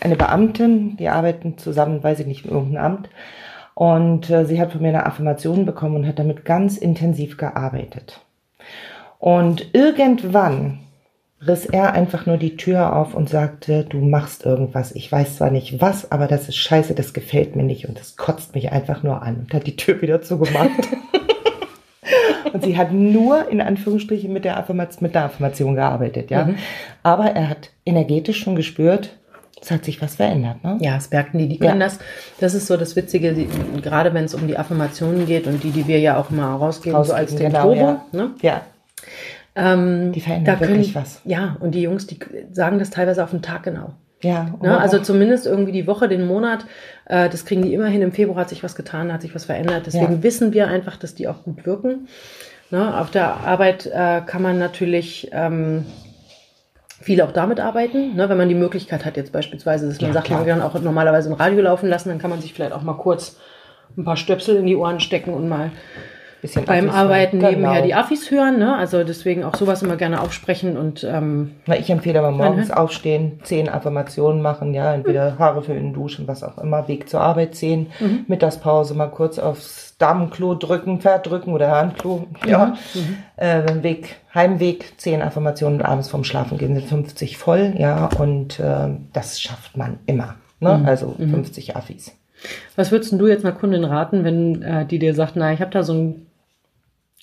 eine 0.00 0.16
Beamtin, 0.16 0.96
die 0.96 1.08
arbeiten 1.08 1.56
zusammen, 1.58 2.02
weiß 2.02 2.20
ich 2.20 2.26
nicht, 2.26 2.44
in 2.44 2.50
irgendeinem 2.50 2.84
Amt. 2.84 3.08
Und 3.74 4.28
äh, 4.28 4.44
sie 4.44 4.60
hat 4.60 4.72
von 4.72 4.82
mir 4.82 4.88
eine 4.88 5.06
Affirmation 5.06 5.64
bekommen 5.64 5.96
und 5.96 6.06
hat 6.06 6.18
damit 6.18 6.44
ganz 6.44 6.76
intensiv 6.76 7.36
gearbeitet. 7.36 8.20
Und 9.20 9.68
irgendwann 9.74 10.80
riss 11.46 11.66
er 11.66 11.92
einfach 11.92 12.26
nur 12.26 12.38
die 12.38 12.56
Tür 12.56 12.96
auf 12.96 13.14
und 13.14 13.28
sagte, 13.28 13.84
du 13.84 13.98
machst 13.98 14.44
irgendwas. 14.44 14.92
Ich 14.92 15.12
weiß 15.12 15.36
zwar 15.36 15.50
nicht 15.50 15.80
was, 15.80 16.10
aber 16.10 16.26
das 16.26 16.48
ist 16.48 16.56
scheiße, 16.56 16.94
das 16.94 17.12
gefällt 17.12 17.54
mir 17.54 17.62
nicht 17.62 17.88
und 17.88 17.98
das 17.98 18.16
kotzt 18.16 18.54
mich 18.54 18.72
einfach 18.72 19.02
nur 19.02 19.22
an. 19.22 19.36
Und 19.36 19.54
hat 19.54 19.66
die 19.66 19.76
Tür 19.76 20.00
wieder 20.02 20.22
zugemacht. 20.22 20.70
und 22.52 22.64
sie 22.64 22.76
hat 22.76 22.92
nur 22.92 23.48
in 23.48 23.60
Anführungsstrichen 23.60 24.32
mit 24.32 24.44
der 24.44 24.56
Affirmation, 24.56 25.02
mit 25.02 25.14
der 25.14 25.24
Affirmation 25.24 25.74
gearbeitet, 25.74 26.30
ja. 26.30 26.46
Mhm. 26.46 26.56
Aber 27.02 27.26
er 27.26 27.48
hat 27.48 27.70
energetisch 27.84 28.40
schon 28.40 28.56
gespürt, 28.56 29.10
es 29.62 29.70
hat 29.70 29.84
sich 29.84 30.00
was 30.00 30.14
verändert, 30.14 30.64
ne? 30.64 30.78
Ja, 30.80 30.96
es 30.96 31.10
merken 31.10 31.38
die, 31.38 31.46
die 31.46 31.58
können 31.58 31.80
ja. 31.80 31.86
das. 31.86 31.98
Das 32.38 32.54
ist 32.54 32.66
so 32.66 32.78
das 32.78 32.96
Witzige, 32.96 33.34
die, 33.34 33.48
gerade 33.82 34.14
wenn 34.14 34.24
es 34.24 34.34
um 34.34 34.46
die 34.46 34.56
Affirmationen 34.56 35.26
geht 35.26 35.46
und 35.46 35.62
die, 35.62 35.70
die 35.70 35.86
wir 35.86 36.00
ja 36.00 36.18
auch 36.18 36.30
immer 36.30 36.54
rausgeben, 36.54 36.96
rausgeben 36.96 37.04
so 37.04 37.12
als 37.12 37.34
den 37.34 37.52
genau, 37.52 37.64
Turbo, 37.64 37.80
ja. 37.80 38.04
ne? 38.12 38.30
Ja. 38.40 38.62
Ähm, 39.56 40.12
die 40.12 40.20
verändern 40.20 40.58
da 40.58 40.60
wirklich 40.60 40.92
können, 40.92 41.04
was. 41.04 41.20
Ja, 41.24 41.56
und 41.60 41.74
die 41.74 41.82
Jungs, 41.82 42.06
die 42.06 42.18
sagen 42.52 42.78
das 42.78 42.90
teilweise 42.90 43.24
auf 43.24 43.30
den 43.30 43.42
Tag 43.42 43.64
genau. 43.64 43.94
Ja. 44.22 44.54
Ne? 44.60 44.78
Also 44.78 44.98
zumindest 44.98 45.46
irgendwie 45.46 45.72
die 45.72 45.86
Woche, 45.86 46.08
den 46.08 46.26
Monat, 46.26 46.66
äh, 47.06 47.28
das 47.28 47.44
kriegen 47.44 47.62
die 47.62 47.74
immerhin. 47.74 48.02
Im 48.02 48.12
Februar 48.12 48.40
hat 48.40 48.50
sich 48.50 48.62
was 48.62 48.74
getan, 48.74 49.12
hat 49.12 49.22
sich 49.22 49.34
was 49.34 49.46
verändert. 49.46 49.86
Deswegen 49.86 50.12
ja. 50.12 50.22
wissen 50.22 50.52
wir 50.52 50.68
einfach, 50.68 50.96
dass 50.96 51.14
die 51.14 51.26
auch 51.26 51.42
gut 51.42 51.64
wirken. 51.64 52.08
Ne? 52.70 52.98
Auf 52.98 53.10
der 53.10 53.38
Arbeit 53.38 53.86
äh, 53.86 54.20
kann 54.24 54.42
man 54.42 54.58
natürlich 54.58 55.30
ähm, 55.32 55.86
viel 57.00 57.22
auch 57.22 57.32
damit 57.32 57.60
arbeiten. 57.60 58.14
Ne? 58.14 58.28
Wenn 58.28 58.36
man 58.36 58.48
die 58.48 58.54
Möglichkeit 58.54 59.04
hat, 59.04 59.16
jetzt 59.16 59.32
beispielsweise, 59.32 59.88
dass 59.88 60.00
man 60.00 60.10
ja, 60.10 60.14
sagt, 60.14 60.26
klar. 60.26 60.40
man 60.40 60.48
kann 60.48 60.62
auch 60.62 60.78
normalerweise 60.80 61.30
ein 61.30 61.34
Radio 61.34 61.62
laufen 61.62 61.88
lassen, 61.88 62.10
dann 62.10 62.18
kann 62.18 62.30
man 62.30 62.40
sich 62.40 62.52
vielleicht 62.52 62.72
auch 62.72 62.82
mal 62.82 62.94
kurz 62.94 63.38
ein 63.96 64.04
paar 64.04 64.16
Stöpsel 64.16 64.56
in 64.56 64.66
die 64.66 64.76
Ohren 64.76 65.00
stecken 65.00 65.32
und 65.32 65.48
mal 65.48 65.72
Bisschen 66.40 66.64
beim 66.64 66.88
Affis 66.88 66.98
Arbeiten 66.98 67.38
genau. 67.38 67.50
nebenher 67.50 67.82
die 67.82 67.94
Affis 67.94 68.30
hören. 68.30 68.58
Ne? 68.58 68.74
Also 68.74 69.04
deswegen 69.04 69.44
auch 69.44 69.54
sowas 69.54 69.82
immer 69.82 69.96
gerne 69.96 70.20
aufsprechen 70.20 70.78
und 70.78 71.04
ähm, 71.04 71.52
Na, 71.66 71.76
ich 71.76 71.90
empfehle 71.90 72.18
aber 72.18 72.30
morgens 72.30 72.70
aufstehen, 72.70 73.40
zehn 73.42 73.68
Affirmationen 73.68 74.40
machen, 74.40 74.72
ja, 74.72 74.94
entweder 74.94 75.32
mhm. 75.32 75.38
Haare 75.38 75.62
für 75.62 75.74
den 75.74 75.92
Duschen, 75.92 76.26
was 76.26 76.42
auch 76.42 76.58
immer, 76.58 76.88
Weg 76.88 77.08
zur 77.10 77.20
Arbeit 77.20 77.54
zehn, 77.54 77.88
mhm. 78.00 78.24
Mittagspause 78.26 78.94
mal 78.94 79.08
kurz 79.08 79.38
aufs 79.38 79.96
Damenklo 79.98 80.54
drücken, 80.54 81.00
verdrücken 81.00 81.52
oder 81.52 81.70
Handklo, 81.72 82.26
ja. 82.46 82.74
Mhm. 82.94 83.16
Äh, 83.36 83.82
Weg, 83.82 84.16
Heimweg, 84.34 84.98
zehn 84.98 85.20
Affirmationen 85.20 85.80
und 85.80 85.86
abends 85.86 86.08
vorm 86.08 86.24
Schlafen 86.24 86.56
gehen 86.56 86.74
sind 86.74 86.88
50 86.88 87.36
voll, 87.36 87.74
ja, 87.76 88.08
und 88.18 88.58
äh, 88.60 88.88
das 89.12 89.40
schafft 89.40 89.76
man 89.76 89.98
immer. 90.06 90.36
Ne? 90.60 90.78
Mhm. 90.78 90.86
Also 90.86 91.14
50 91.18 91.68
mhm. 91.68 91.76
Affis. 91.76 92.16
Was 92.76 92.90
würdest 92.90 93.12
du 93.12 93.26
jetzt 93.26 93.44
einer 93.44 93.54
Kundin 93.54 93.84
raten, 93.84 94.24
wenn 94.24 94.62
äh, 94.62 94.86
die 94.86 94.98
dir 94.98 95.14
sagt, 95.14 95.36
na, 95.36 95.52
ich 95.52 95.60
habe 95.60 95.70
da 95.70 95.82
so 95.82 95.92
ein 95.92 96.26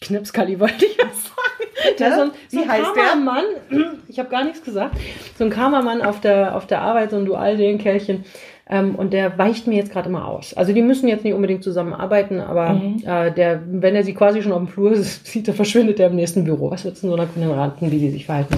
Knipskali 0.02 0.60
wollte 0.60 0.86
ich 0.86 0.98
was 0.98 1.24
sagen. 1.24 1.98
Der, 2.00 2.16
so 2.16 2.22
ein, 2.22 2.32
so 2.50 2.60
ein 2.60 2.68
Karma-Mann, 2.68 3.46
ich 4.08 4.20
habe 4.20 4.30
gar 4.30 4.44
nichts 4.44 4.64
gesagt, 4.64 4.96
so 5.38 5.44
ein 5.44 5.50
Karma-Mann 5.50 6.02
auf 6.02 6.20
der, 6.22 6.56
auf 6.56 6.68
der 6.68 6.82
Arbeit, 6.82 7.12
so 7.12 7.18
ein 7.18 7.26
Dual-Kerlchen. 7.26 8.26
Ähm, 8.70 8.96
und 8.96 9.14
der 9.14 9.38
weicht 9.38 9.68
mir 9.68 9.76
jetzt 9.76 9.92
gerade 9.92 10.10
immer 10.10 10.28
aus. 10.28 10.54
Also 10.54 10.74
die 10.74 10.82
müssen 10.82 11.08
jetzt 11.08 11.24
nicht 11.24 11.34
unbedingt 11.34 11.64
zusammenarbeiten, 11.64 12.42
aber 12.42 12.74
mhm. 12.74 13.02
äh, 13.06 13.32
der, 13.32 13.62
wenn 13.66 13.96
er 13.96 14.04
sie 14.04 14.14
quasi 14.14 14.42
schon 14.42 14.52
auf 14.52 14.60
dem 14.60 14.68
Flur 14.68 14.96
sieht, 14.98 15.48
dann 15.48 15.56
verschwindet 15.56 16.00
er 16.00 16.08
im 16.08 16.16
nächsten 16.16 16.44
Büro. 16.44 16.70
Was 16.70 16.84
würdest 16.84 17.04
du 17.04 17.08
so 17.08 17.14
einer 17.14 17.28
Kundin 17.28 17.52
raten, 17.52 17.92
wie 17.92 18.00
sie 18.00 18.10
sich 18.10 18.26
verhalten? 18.26 18.56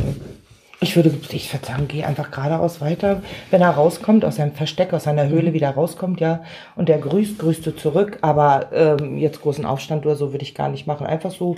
Ich 0.82 0.96
würde, 0.96 1.12
ich 1.32 1.54
würde 1.54 1.66
sagen, 1.66 1.90
geh 1.90 2.06
einfach 2.06 2.32
geradeaus 2.32 2.80
weiter. 2.80 3.22
Wenn 3.52 3.62
er 3.62 3.72
rauskommt, 3.72 4.24
aus 4.24 4.38
seinem 4.38 4.54
Versteck, 4.54 4.94
aus 4.94 5.04
seiner 5.04 5.28
Höhle 5.28 5.52
wieder 5.52 5.72
rauskommt, 5.72 6.22
ja, 6.22 6.42
und 6.78 6.88
der 6.88 7.00
grüßt, 7.00 7.38
grüßt 7.38 7.66
du 7.66 7.76
zurück. 7.76 8.20
Aber 8.22 8.72
ähm, 8.72 9.18
jetzt 9.18 9.42
großen 9.42 9.66
Aufstand 9.66 10.06
oder 10.06 10.16
so 10.16 10.32
würde 10.32 10.44
ich 10.44 10.56
gar 10.56 10.70
nicht 10.70 10.88
machen. 10.88 11.06
Einfach 11.06 11.32
so 11.32 11.56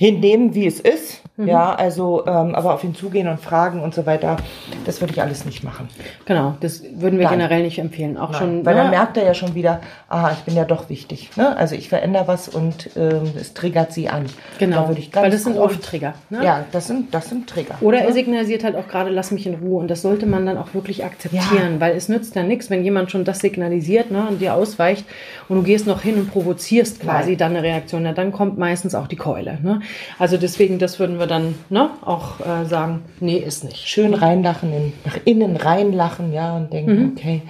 hinnehmen, 0.00 0.54
wie 0.54 0.66
es 0.66 0.80
ist. 0.80 1.20
Mhm. 1.36 1.48
Ja, 1.48 1.74
also, 1.74 2.24
ähm, 2.26 2.54
aber 2.54 2.72
auf 2.72 2.82
ihn 2.84 2.94
zugehen 2.94 3.28
und 3.28 3.38
fragen 3.38 3.82
und 3.82 3.94
so 3.94 4.06
weiter, 4.06 4.38
das 4.86 5.02
würde 5.02 5.12
ich 5.12 5.20
alles 5.20 5.44
nicht 5.44 5.62
machen. 5.62 5.88
Genau, 6.24 6.54
das 6.60 6.82
würden 6.94 7.18
wir 7.18 7.26
Nein. 7.26 7.38
generell 7.38 7.62
nicht 7.62 7.78
empfehlen. 7.78 8.16
Auch 8.16 8.30
Nein. 8.30 8.38
schon, 8.38 8.66
weil 8.66 8.76
ja. 8.76 8.82
dann 8.82 8.90
merkt 8.90 9.18
er 9.18 9.24
ja 9.24 9.34
schon 9.34 9.54
wieder, 9.54 9.82
aha, 10.08 10.32
ich 10.32 10.38
bin 10.38 10.56
ja 10.56 10.64
doch 10.64 10.88
wichtig. 10.88 11.36
Ne? 11.36 11.54
Also 11.54 11.74
ich 11.74 11.90
verändere 11.90 12.28
was 12.28 12.48
und 12.48 12.88
ähm, 12.96 13.30
es 13.38 13.52
triggert 13.52 13.92
sie 13.92 14.08
an. 14.08 14.24
Genau, 14.58 14.82
da 14.82 14.88
würde 14.88 15.00
ich 15.00 15.12
ganz 15.12 15.24
weil 15.24 15.30
das 15.30 15.44
sind 15.44 15.58
oft 15.58 15.82
Trigger. 15.82 16.14
Ne? 16.30 16.44
Ja, 16.44 16.64
das 16.72 16.86
sind, 16.86 17.12
das 17.12 17.28
sind 17.28 17.46
Trigger. 17.46 17.74
Oder 17.82 17.98
ne? 17.98 18.06
er 18.06 18.12
signalisiert 18.14 18.64
halt 18.64 18.76
auch 18.76 18.88
gerade, 18.88 19.10
lass 19.10 19.32
mich 19.32 19.46
in 19.46 19.56
Ruhe. 19.56 19.80
Und 19.80 19.88
das 19.88 20.00
sollte 20.00 20.24
man 20.24 20.46
dann 20.46 20.56
auch 20.56 20.72
wirklich 20.72 21.04
akzeptieren, 21.04 21.74
ja. 21.74 21.80
weil 21.80 21.94
es 21.94 22.08
nützt 22.08 22.34
ja 22.36 22.42
nichts, 22.42 22.70
wenn 22.70 22.84
jemand 22.84 23.10
schon 23.10 23.26
das 23.26 23.40
signalisiert 23.40 24.10
ne, 24.10 24.26
und 24.26 24.40
dir 24.40 24.54
ausweicht 24.54 25.04
und 25.50 25.58
du 25.58 25.62
gehst 25.62 25.86
noch 25.86 26.00
hin 26.00 26.14
und 26.14 26.30
provozierst 26.30 27.00
quasi 27.00 27.32
Nein. 27.32 27.38
dann 27.38 27.56
eine 27.56 27.62
Reaktion. 27.62 28.06
Ja, 28.06 28.12
dann 28.12 28.32
kommt 28.32 28.56
meistens 28.56 28.94
auch 28.94 29.06
die 29.06 29.16
Keule. 29.16 29.58
Ne? 29.62 29.80
Also 30.18 30.36
deswegen, 30.36 30.78
das 30.78 30.98
würden 30.98 31.18
wir 31.18 31.26
dann 31.26 31.54
ne, 31.68 31.90
auch 32.04 32.40
äh, 32.40 32.64
sagen, 32.66 33.02
nee, 33.20 33.38
ist 33.38 33.64
nicht. 33.64 33.88
Schön 33.88 34.14
reinlachen, 34.14 34.72
in, 34.72 34.92
nach 35.04 35.18
innen 35.24 35.56
reinlachen, 35.56 36.32
ja, 36.32 36.56
und 36.56 36.72
denken, 36.72 37.02
mhm. 37.02 37.12
okay, 37.16 37.42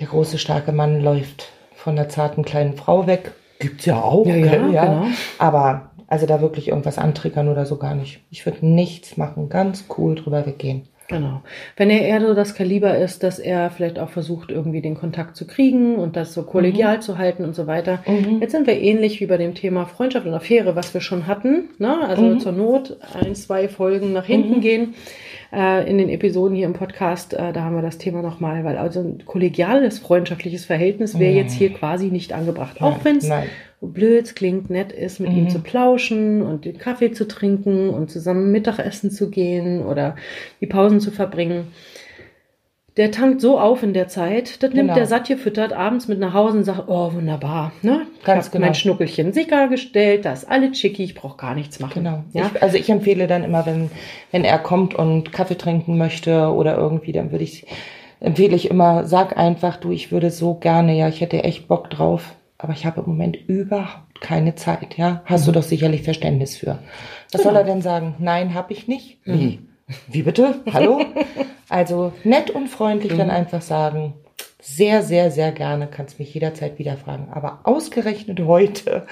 der 0.00 0.08
große, 0.08 0.38
starke 0.38 0.72
Mann 0.72 1.00
läuft 1.00 1.50
von 1.74 1.96
der 1.96 2.08
zarten 2.08 2.44
kleinen 2.44 2.74
Frau 2.76 3.06
weg. 3.06 3.32
Gibt's 3.58 3.84
ja 3.84 4.00
auch, 4.00 4.26
ja, 4.26 4.36
ja, 4.36 4.68
ja. 4.68 4.84
Genau. 4.84 5.06
aber 5.38 5.90
also 6.06 6.26
da 6.26 6.40
wirklich 6.40 6.68
irgendwas 6.68 6.98
antriggern 6.98 7.48
oder 7.48 7.66
so 7.66 7.76
gar 7.76 7.94
nicht. 7.94 8.20
Ich 8.30 8.44
würde 8.46 8.66
nichts 8.66 9.16
machen, 9.16 9.48
ganz 9.48 9.86
cool 9.96 10.14
drüber 10.14 10.46
weggehen. 10.46 10.88
Genau. 11.08 11.42
Wenn 11.76 11.90
er 11.90 12.02
eher 12.02 12.20
so 12.20 12.34
das 12.34 12.54
Kaliber 12.54 12.96
ist, 12.96 13.22
dass 13.22 13.38
er 13.38 13.70
vielleicht 13.70 13.98
auch 13.98 14.08
versucht, 14.08 14.50
irgendwie 14.50 14.80
den 14.80 14.94
Kontakt 14.94 15.36
zu 15.36 15.46
kriegen 15.46 15.96
und 15.96 16.16
das 16.16 16.32
so 16.32 16.44
kollegial 16.44 16.96
mhm. 16.96 17.00
zu 17.02 17.18
halten 17.18 17.44
und 17.44 17.54
so 17.54 17.66
weiter. 17.66 18.02
Mhm. 18.06 18.40
Jetzt 18.40 18.52
sind 18.52 18.66
wir 18.66 18.80
ähnlich 18.80 19.20
wie 19.20 19.26
bei 19.26 19.36
dem 19.36 19.54
Thema 19.54 19.84
Freundschaft 19.86 20.26
und 20.26 20.32
Affäre, 20.32 20.76
was 20.76 20.94
wir 20.94 21.00
schon 21.00 21.26
hatten. 21.26 21.70
Ne? 21.78 22.00
Also 22.06 22.22
mhm. 22.22 22.40
zur 22.40 22.52
Not 22.52 22.96
ein, 23.12 23.34
zwei 23.34 23.68
Folgen 23.68 24.12
nach 24.12 24.24
hinten 24.24 24.56
mhm. 24.56 24.60
gehen. 24.60 24.94
Äh, 25.52 25.88
in 25.88 25.98
den 25.98 26.08
Episoden 26.08 26.56
hier 26.56 26.66
im 26.66 26.72
Podcast, 26.72 27.34
äh, 27.34 27.52
da 27.52 27.62
haben 27.62 27.76
wir 27.76 27.82
das 27.82 27.98
Thema 27.98 28.22
nochmal, 28.22 28.64
weil 28.64 28.76
also 28.76 29.00
ein 29.00 29.24
kollegiales, 29.24 29.98
freundschaftliches 29.98 30.64
Verhältnis 30.64 31.18
wäre 31.18 31.32
jetzt 31.32 31.52
hier 31.52 31.72
quasi 31.72 32.06
nicht 32.06 32.32
angebracht. 32.32 32.80
Auch 32.80 33.04
wenn 33.04 33.18
es 33.18 33.30
blöd 33.86 34.34
klingt, 34.36 34.70
nett 34.70 34.92
ist, 34.92 35.20
mit 35.20 35.30
mhm. 35.30 35.38
ihm 35.38 35.50
zu 35.50 35.60
plauschen 35.60 36.42
und 36.42 36.64
den 36.64 36.78
Kaffee 36.78 37.12
zu 37.12 37.26
trinken 37.26 37.90
und 37.90 38.10
zusammen 38.10 38.52
Mittagessen 38.52 39.10
zu 39.10 39.30
gehen 39.30 39.84
oder 39.84 40.16
die 40.60 40.66
Pausen 40.66 41.00
zu 41.00 41.10
verbringen 41.10 41.68
der 42.96 43.10
tankt 43.10 43.40
so 43.40 43.58
auf 43.58 43.82
in 43.82 43.92
der 43.92 44.06
Zeit, 44.06 44.62
das 44.62 44.72
nimmt 44.72 44.88
genau. 44.88 44.94
der 44.94 45.06
satt 45.06 45.26
gefüttert 45.26 45.72
abends 45.72 46.06
mit 46.06 46.20
nach 46.20 46.32
Hause 46.32 46.58
und 46.58 46.64
sagt, 46.64 46.84
oh, 46.86 47.12
wunderbar, 47.12 47.72
ne? 47.82 48.06
Ganz 48.24 48.46
ich 48.46 48.52
genau. 48.52 48.66
mein 48.66 48.74
Schnuckelchen 48.74 49.32
Sicker 49.32 49.66
gestellt, 49.66 50.24
das 50.24 50.44
ist 50.44 50.48
alles 50.48 50.78
schicki, 50.78 51.02
ich 51.02 51.14
brauche 51.14 51.36
gar 51.36 51.56
nichts 51.56 51.80
machen. 51.80 52.04
Genau. 52.04 52.22
Ja? 52.32 52.50
Ich, 52.54 52.62
also 52.62 52.76
ich 52.76 52.88
empfehle 52.88 53.26
dann 53.26 53.42
immer, 53.42 53.66
wenn, 53.66 53.90
wenn 54.30 54.44
er 54.44 54.58
kommt 54.60 54.94
und 54.94 55.32
Kaffee 55.32 55.56
trinken 55.56 55.98
möchte 55.98 56.52
oder 56.52 56.76
irgendwie, 56.76 57.10
dann 57.10 57.32
würde 57.32 57.42
ich, 57.42 57.66
empfehle 58.20 58.54
ich 58.54 58.70
immer, 58.70 59.04
sag 59.06 59.36
einfach, 59.36 59.76
du, 59.76 59.90
ich 59.90 60.12
würde 60.12 60.30
so 60.30 60.54
gerne, 60.54 60.96
ja, 60.96 61.08
ich 61.08 61.20
hätte 61.20 61.42
echt 61.42 61.66
Bock 61.66 61.90
drauf, 61.90 62.36
aber 62.64 62.72
ich 62.72 62.86
habe 62.86 63.02
im 63.02 63.06
Moment 63.06 63.36
überhaupt 63.46 64.20
keine 64.20 64.54
Zeit, 64.54 64.96
ja? 64.96 65.22
Hast 65.26 65.42
mhm. 65.42 65.46
du 65.46 65.52
doch 65.52 65.62
sicherlich 65.62 66.02
Verständnis 66.02 66.56
für. 66.56 66.78
Was 67.30 67.42
genau. 67.42 67.44
soll 67.44 67.56
er 67.56 67.64
denn 67.64 67.82
sagen? 67.82 68.14
Nein, 68.18 68.54
habe 68.54 68.72
ich 68.72 68.88
nicht. 68.88 69.24
Mhm. 69.26 69.38
Wie? 69.38 69.58
Wie 70.08 70.22
bitte? 70.22 70.62
Hallo? 70.72 71.04
Also 71.70 72.12
nett 72.24 72.50
und 72.50 72.68
freundlich 72.68 73.14
mhm. 73.14 73.18
dann 73.18 73.30
einfach 73.30 73.62
sagen, 73.62 74.12
sehr, 74.60 75.02
sehr, 75.02 75.30
sehr 75.30 75.50
gerne, 75.50 75.88
kannst 75.88 76.18
mich 76.18 76.32
jederzeit 76.32 76.78
wieder 76.78 76.96
fragen. 76.98 77.28
Aber 77.32 77.60
ausgerechnet 77.64 78.38
heute 78.40 79.06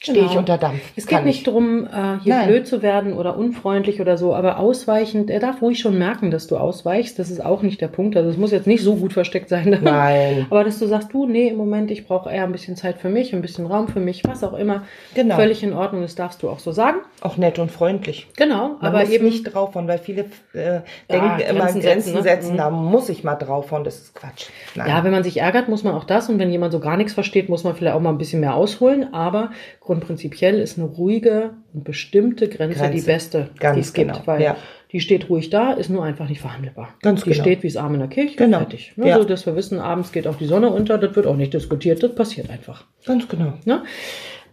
stehe 0.00 0.18
genau. 0.18 0.30
ich 0.30 0.36
unter 0.36 0.58
Dampf. 0.58 0.80
Es 0.94 1.06
geht 1.06 1.24
nicht 1.24 1.38
ich. 1.38 1.44
darum, 1.44 1.86
äh, 1.86 2.18
hier 2.22 2.34
Nein. 2.34 2.48
blöd 2.48 2.66
zu 2.66 2.82
werden 2.82 3.14
oder 3.14 3.36
unfreundlich 3.36 4.00
oder 4.00 4.18
so, 4.18 4.34
aber 4.34 4.58
ausweichend, 4.58 5.30
er 5.30 5.40
darf 5.40 5.62
ruhig 5.62 5.78
schon 5.78 5.98
merken, 5.98 6.30
dass 6.30 6.46
du 6.46 6.56
ausweichst. 6.56 7.18
Das 7.18 7.30
ist 7.30 7.44
auch 7.44 7.62
nicht 7.62 7.80
der 7.80 7.88
Punkt. 7.88 8.16
Also 8.16 8.30
es 8.30 8.36
muss 8.36 8.50
jetzt 8.50 8.66
nicht 8.66 8.82
so 8.82 8.96
gut 8.96 9.12
versteckt 9.12 9.48
sein. 9.48 9.78
Nein. 9.82 10.46
aber 10.50 10.64
dass 10.64 10.78
du 10.78 10.86
sagst, 10.86 11.12
du, 11.12 11.26
nee, 11.26 11.48
im 11.48 11.56
Moment, 11.56 11.90
ich 11.90 12.06
brauche 12.06 12.30
eher 12.30 12.44
ein 12.44 12.52
bisschen 12.52 12.76
Zeit 12.76 12.98
für 12.98 13.08
mich, 13.08 13.34
ein 13.34 13.42
bisschen 13.42 13.66
Raum 13.66 13.88
für 13.88 14.00
mich, 14.00 14.22
was 14.24 14.44
auch 14.44 14.54
immer. 14.54 14.82
Genau. 15.14 15.36
Völlig 15.36 15.62
in 15.62 15.72
Ordnung, 15.72 16.02
das 16.02 16.14
darfst 16.14 16.42
du 16.42 16.50
auch 16.50 16.58
so 16.58 16.72
sagen. 16.72 16.98
Auch 17.20 17.36
nett 17.36 17.58
und 17.58 17.70
freundlich. 17.70 18.26
Genau, 18.36 18.76
Man 18.80 18.80
aber 18.80 19.08
eben 19.08 19.24
nicht 19.24 19.44
draufhauen, 19.44 19.88
weil 19.88 19.98
viele 19.98 20.22
äh, 20.52 20.80
denken 21.10 21.40
ja, 21.40 21.46
immer 21.48 21.60
Grenzen, 21.60 21.80
Grenzen 21.80 22.12
setzen, 22.12 22.14
ne? 22.14 22.22
setzen 22.22 22.52
mhm. 22.52 22.56
da 22.58 22.70
muss 22.70 23.08
ich 23.08 23.24
mal 23.24 23.34
draufhauen, 23.34 23.84
das 23.84 23.96
ist 23.96 24.14
Quatsch. 24.14 24.46
Nein. 24.74 24.88
Ja, 24.88 25.04
wenn 25.04 25.12
man 25.12 25.24
sich 25.24 25.38
ärgert, 25.38 25.68
muss 25.68 25.84
man 25.84 25.94
auch 25.94 26.04
das 26.04 26.28
und 26.28 26.38
wenn 26.38 26.50
jemand 26.50 26.72
so 26.72 26.80
gar 26.80 26.96
nichts 26.96 27.14
versteht, 27.14 27.48
muss 27.48 27.64
man 27.64 27.74
vielleicht 27.74 27.96
auch 27.96 28.00
mal 28.00 28.10
ein 28.10 28.18
bisschen 28.18 28.40
mehr 28.40 28.54
ausholen, 28.54 29.14
aber 29.14 29.50
grundprinzipiell 29.86 30.58
ist 30.58 30.78
eine 30.78 30.86
ruhige 30.86 31.54
und 31.72 31.84
bestimmte 31.84 32.48
Grenze, 32.48 32.80
Grenze. 32.80 32.98
die 32.98 33.06
beste, 33.06 33.50
Ganz 33.58 33.74
die 33.74 33.80
es 33.80 33.92
genau. 33.92 34.14
gibt, 34.14 34.26
weil 34.26 34.42
ja. 34.42 34.56
die 34.92 35.00
steht 35.00 35.30
ruhig 35.30 35.48
da, 35.48 35.72
ist 35.72 35.88
nur 35.88 36.04
einfach 36.04 36.28
nicht 36.28 36.40
verhandelbar. 36.40 36.94
Ganz 37.02 37.22
die 37.22 37.30
genau. 37.30 37.42
steht 37.42 37.62
wie 37.62 37.68
es 37.68 37.76
Arm 37.76 37.94
in 37.94 38.00
der 38.00 38.08
Kirche, 38.08 38.36
genau. 38.36 38.58
fertig. 38.58 38.92
Ne? 38.96 39.08
Ja. 39.08 39.16
So, 39.16 39.24
dass 39.24 39.46
wir 39.46 39.56
wissen, 39.56 39.78
abends 39.78 40.12
geht 40.12 40.26
auch 40.26 40.36
die 40.36 40.46
Sonne 40.46 40.70
unter, 40.70 40.98
das 40.98 41.14
wird 41.14 41.26
auch 41.26 41.36
nicht 41.36 41.54
diskutiert, 41.54 42.02
das 42.02 42.14
passiert 42.14 42.50
einfach. 42.50 42.84
Ganz 43.06 43.28
genau. 43.28 43.54
Ne? 43.64 43.84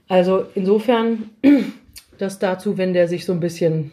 Also 0.08 0.46
insofern, 0.54 1.32
das 2.20 2.40
dazu, 2.40 2.78
wenn 2.78 2.94
der 2.94 3.08
sich 3.08 3.26
so 3.26 3.34
ein 3.34 3.40
bisschen 3.40 3.92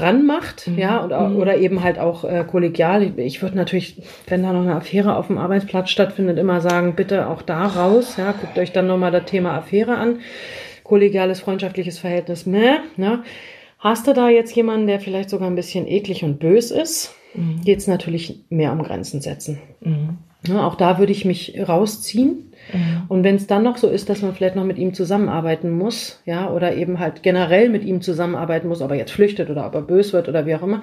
ranmacht, 0.00 0.68
mhm. 0.68 0.78
ja, 0.78 1.04
oder, 1.04 1.28
mhm. 1.28 1.36
oder 1.36 1.56
eben 1.56 1.82
halt 1.82 1.98
auch 1.98 2.24
äh, 2.24 2.44
kollegial. 2.44 3.18
Ich 3.18 3.42
würde 3.42 3.56
natürlich, 3.56 4.02
wenn 4.26 4.42
da 4.42 4.52
noch 4.52 4.62
eine 4.62 4.74
Affäre 4.74 5.16
auf 5.16 5.28
dem 5.28 5.38
Arbeitsplatz 5.38 5.90
stattfindet, 5.90 6.38
immer 6.38 6.60
sagen, 6.60 6.94
bitte 6.94 7.28
auch 7.28 7.42
da 7.42 7.66
raus, 7.66 8.16
ja, 8.16 8.32
guckt 8.32 8.58
euch 8.58 8.72
dann 8.72 8.86
nochmal 8.86 9.12
das 9.12 9.24
Thema 9.24 9.54
Affäre 9.54 9.96
an 9.96 10.18
kollegiales, 10.86 11.40
freundschaftliches 11.40 11.98
Verhältnis, 11.98 12.46
meh, 12.46 12.78
ne? 12.96 13.22
Hast 13.78 14.06
du 14.06 14.14
da 14.14 14.28
jetzt 14.28 14.54
jemanden, 14.56 14.86
der 14.86 15.00
vielleicht 15.00 15.30
sogar 15.30 15.48
ein 15.48 15.54
bisschen 15.54 15.86
eklig 15.86 16.24
und 16.24 16.38
bös 16.38 16.70
ist, 16.70 17.14
mhm. 17.34 17.60
geht 17.62 17.78
es 17.78 17.86
natürlich 17.86 18.40
mehr 18.48 18.72
um 18.72 18.82
Grenzen 18.82 19.20
setzen. 19.20 19.58
Mhm. 19.80 20.18
Ja, 20.46 20.66
auch 20.66 20.76
da 20.76 20.98
würde 20.98 21.12
ich 21.12 21.24
mich 21.24 21.56
rausziehen. 21.68 22.45
Mhm. 22.72 23.02
Und 23.08 23.24
wenn 23.24 23.36
es 23.36 23.46
dann 23.46 23.62
noch 23.62 23.76
so 23.76 23.88
ist, 23.88 24.08
dass 24.08 24.22
man 24.22 24.34
vielleicht 24.34 24.56
noch 24.56 24.64
mit 24.64 24.78
ihm 24.78 24.94
zusammenarbeiten 24.94 25.70
muss, 25.70 26.20
ja, 26.24 26.50
oder 26.50 26.74
eben 26.74 26.98
halt 26.98 27.22
generell 27.22 27.68
mit 27.68 27.84
ihm 27.84 28.00
zusammenarbeiten 28.00 28.68
muss, 28.68 28.82
ob 28.82 28.90
er 28.90 28.96
jetzt 28.96 29.12
flüchtet 29.12 29.50
oder 29.50 29.66
ob 29.66 29.74
er 29.74 29.82
bös 29.82 30.12
wird 30.12 30.28
oder 30.28 30.46
wie 30.46 30.54
auch 30.54 30.62
immer, 30.62 30.82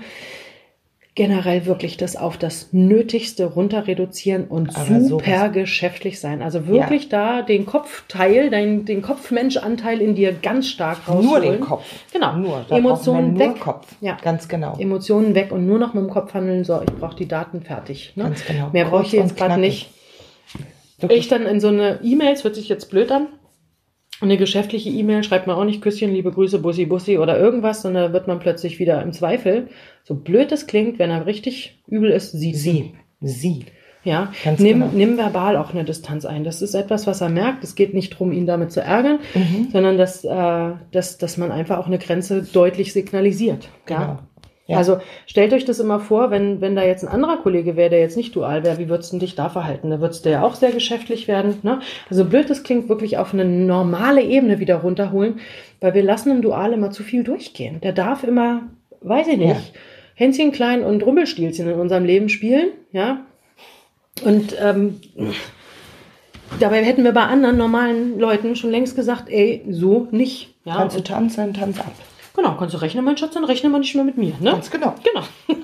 generell 1.16 1.68
wirklich 1.68 1.96
das 1.98 2.16
auf 2.16 2.38
das 2.38 2.70
Nötigste 2.72 3.46
runter 3.46 3.86
reduzieren 3.86 4.46
und 4.46 4.76
Aber 4.76 5.00
super 5.00 5.26
sowas. 5.26 5.52
geschäftlich 5.54 6.20
sein. 6.20 6.42
Also 6.42 6.66
wirklich 6.66 7.04
ja. 7.04 7.10
da 7.10 7.42
den 7.44 7.68
Kopfteil, 7.68 8.50
den, 8.50 8.86
den 8.86 9.04
Kopfmenschanteil 9.04 10.02
in 10.02 10.16
dir 10.16 10.34
ganz 10.34 10.70
stark 10.70 11.08
rausholen. 11.08 11.26
Nur 11.26 11.40
den 11.40 11.60
Kopf. 11.60 11.86
Genau. 12.12 12.36
Nur. 12.38 12.66
Emotionen 12.70 13.34
nur 13.34 13.40
weg. 13.42 13.60
Kopf. 13.60 13.88
Ja. 14.02 14.18
Ganz 14.24 14.48
genau. 14.48 14.76
Emotionen 14.80 15.36
weg 15.36 15.52
und 15.52 15.68
nur 15.68 15.78
noch 15.78 15.94
mit 15.94 16.04
dem 16.04 16.10
Kopf 16.10 16.34
handeln. 16.34 16.64
So, 16.64 16.82
ich 16.82 16.94
brauche 16.96 17.16
die 17.16 17.28
Daten 17.28 17.62
fertig. 17.62 18.14
Ne? 18.16 18.24
Ganz 18.24 18.44
genau. 18.46 18.70
Mehr 18.74 18.86
brauche 18.86 19.04
ich 19.04 19.12
jetzt 19.12 19.38
gerade 19.38 19.60
nicht. 19.60 19.92
Wirklich? 21.04 21.20
Ich 21.20 21.28
dann 21.28 21.46
in 21.46 21.60
so 21.60 21.68
eine 21.68 22.00
E-Mails, 22.04 22.44
hört 22.44 22.56
sich 22.56 22.70
jetzt 22.70 22.90
blöd 22.90 23.12
an, 23.12 23.28
eine 24.22 24.38
geschäftliche 24.38 24.90
E-Mail 24.90 25.24
schreibt 25.24 25.48
man 25.48 25.58
auch 25.58 25.66
nicht 25.66 25.82
Küsschen, 25.82 26.14
liebe 26.14 26.32
Grüße, 26.32 26.60
Bussi, 26.60 26.86
Bussi 26.86 27.18
oder 27.18 27.38
irgendwas, 27.38 27.82
sondern 27.82 28.14
wird 28.14 28.28
man 28.28 28.40
plötzlich 28.40 28.80
wieder 28.80 29.02
im 29.02 29.12
Zweifel. 29.12 29.68
So 30.04 30.16
blöd 30.16 30.52
es 30.52 30.66
klingt, 30.66 30.98
wenn 30.98 31.10
er 31.10 31.26
richtig 31.26 31.82
übel 31.88 32.10
ist, 32.10 32.32
sie. 32.32 32.54
Sie. 32.54 32.94
Sie. 33.20 33.66
Ja, 34.06 34.34
Ganz 34.44 34.60
nimm, 34.60 34.80
genau. 34.80 34.92
nimm 34.94 35.18
verbal 35.18 35.56
auch 35.56 35.74
eine 35.74 35.86
Distanz 35.86 36.26
ein. 36.26 36.44
Das 36.44 36.62
ist 36.62 36.74
etwas, 36.74 37.08
was 37.08 37.22
er 37.22 37.30
merkt. 37.30 37.64
Es 37.64 37.76
geht 37.76 37.94
nicht 37.94 38.14
darum, 38.14 38.34
ihn 38.34 38.46
damit 38.46 38.72
zu 38.72 38.82
ärgern, 38.82 39.20
mhm. 39.34 39.70
sondern 39.72 39.98
dass, 39.98 40.26
äh, 40.26 40.72
dass, 40.92 41.18
dass 41.18 41.38
man 41.38 41.52
einfach 41.52 41.78
auch 41.78 41.88
eine 41.88 42.00
Grenze 42.00 42.44
deutlich 42.44 42.92
signalisiert. 42.92 43.70
Genau. 43.86 44.20
Ja? 44.66 44.78
Also 44.78 45.00
stellt 45.26 45.52
euch 45.54 45.66
das 45.66 45.80
immer 45.80 46.00
vor, 46.00 46.32
wenn, 46.32 46.62
wenn 46.62 46.76
da 46.76 46.84
jetzt 46.84 47.04
ein 47.04 47.14
anderer 47.14 47.38
Kollege 47.38 47.76
wäre, 47.76 47.90
der 47.90 48.00
jetzt 48.00 48.16
nicht 48.16 48.36
dual 48.36 48.64
wäre, 48.64 48.78
wie 48.78 48.88
würdest 48.88 49.12
du 49.12 49.18
dich 49.18 49.36
da 49.36 49.50
verhalten? 49.50 49.90
Da 49.90 50.00
würdest 50.00 50.26
du 50.26 50.32
ja 50.32 50.44
auch 50.44 50.56
sehr 50.56 50.72
geschäftlich 50.72 51.28
werden. 51.28 51.60
Ne? 51.64 51.80
Also 52.10 52.24
blöd, 52.26 52.50
das 52.50 52.64
klingt 52.64 52.88
wirklich 52.88 53.18
auf 53.18 53.34
eine 53.34 53.46
normale 53.46 54.24
Ebene 54.24 54.60
wieder 54.60 54.78
runterholen, 54.78 55.40
weil 55.82 55.94
wir 55.94 56.04
lassen 56.04 56.32
im 56.32 56.42
Dual 56.42 56.72
immer 56.74 56.92
zu 56.92 57.04
viel 57.04 57.24
durchgehen. 57.24 57.82
Der 57.82 57.92
darf 57.92 58.24
immer, 58.24 58.64
weiß 59.02 59.28
ich 59.28 59.38
nicht, 59.38 59.50
ja. 59.50 59.62
Hänschen 60.16 60.52
klein 60.52 60.84
und 60.84 61.04
Rumpelstilzchen 61.04 61.68
in 61.68 61.80
unserem 61.80 62.06
Leben 62.06 62.30
spielen, 62.30 62.70
ja. 62.92 63.26
Und 64.24 64.56
ähm, 64.62 65.02
dabei 66.60 66.84
hätten 66.84 67.04
wir 67.04 67.14
bei 67.14 67.24
anderen 67.24 67.58
normalen 67.58 68.20
Leuten 68.20 68.56
schon 68.56 68.70
längst 68.70 68.96
gesagt, 68.96 69.30
ey, 69.30 69.66
so 69.70 70.08
nicht. 70.12 70.54
Ja? 70.66 70.76
Kannst 70.76 70.98
du 70.98 71.02
tanzen, 71.02 71.54
tanz 71.54 71.80
ab. 71.80 71.94
Genau, 72.36 72.56
kannst 72.56 72.74
du 72.74 72.80
rechnen, 72.80 73.06
mein 73.06 73.16
Schatz, 73.16 73.34
dann 73.34 73.44
rechne 73.44 73.70
mal 73.70 73.80
nicht 73.80 73.94
mehr 73.94 74.04
mit 74.04 74.18
mir. 74.18 74.34
Ne? 74.40 74.52
Ganz 74.52 74.72
genau. 74.72 74.96
Genau. 75.04 75.26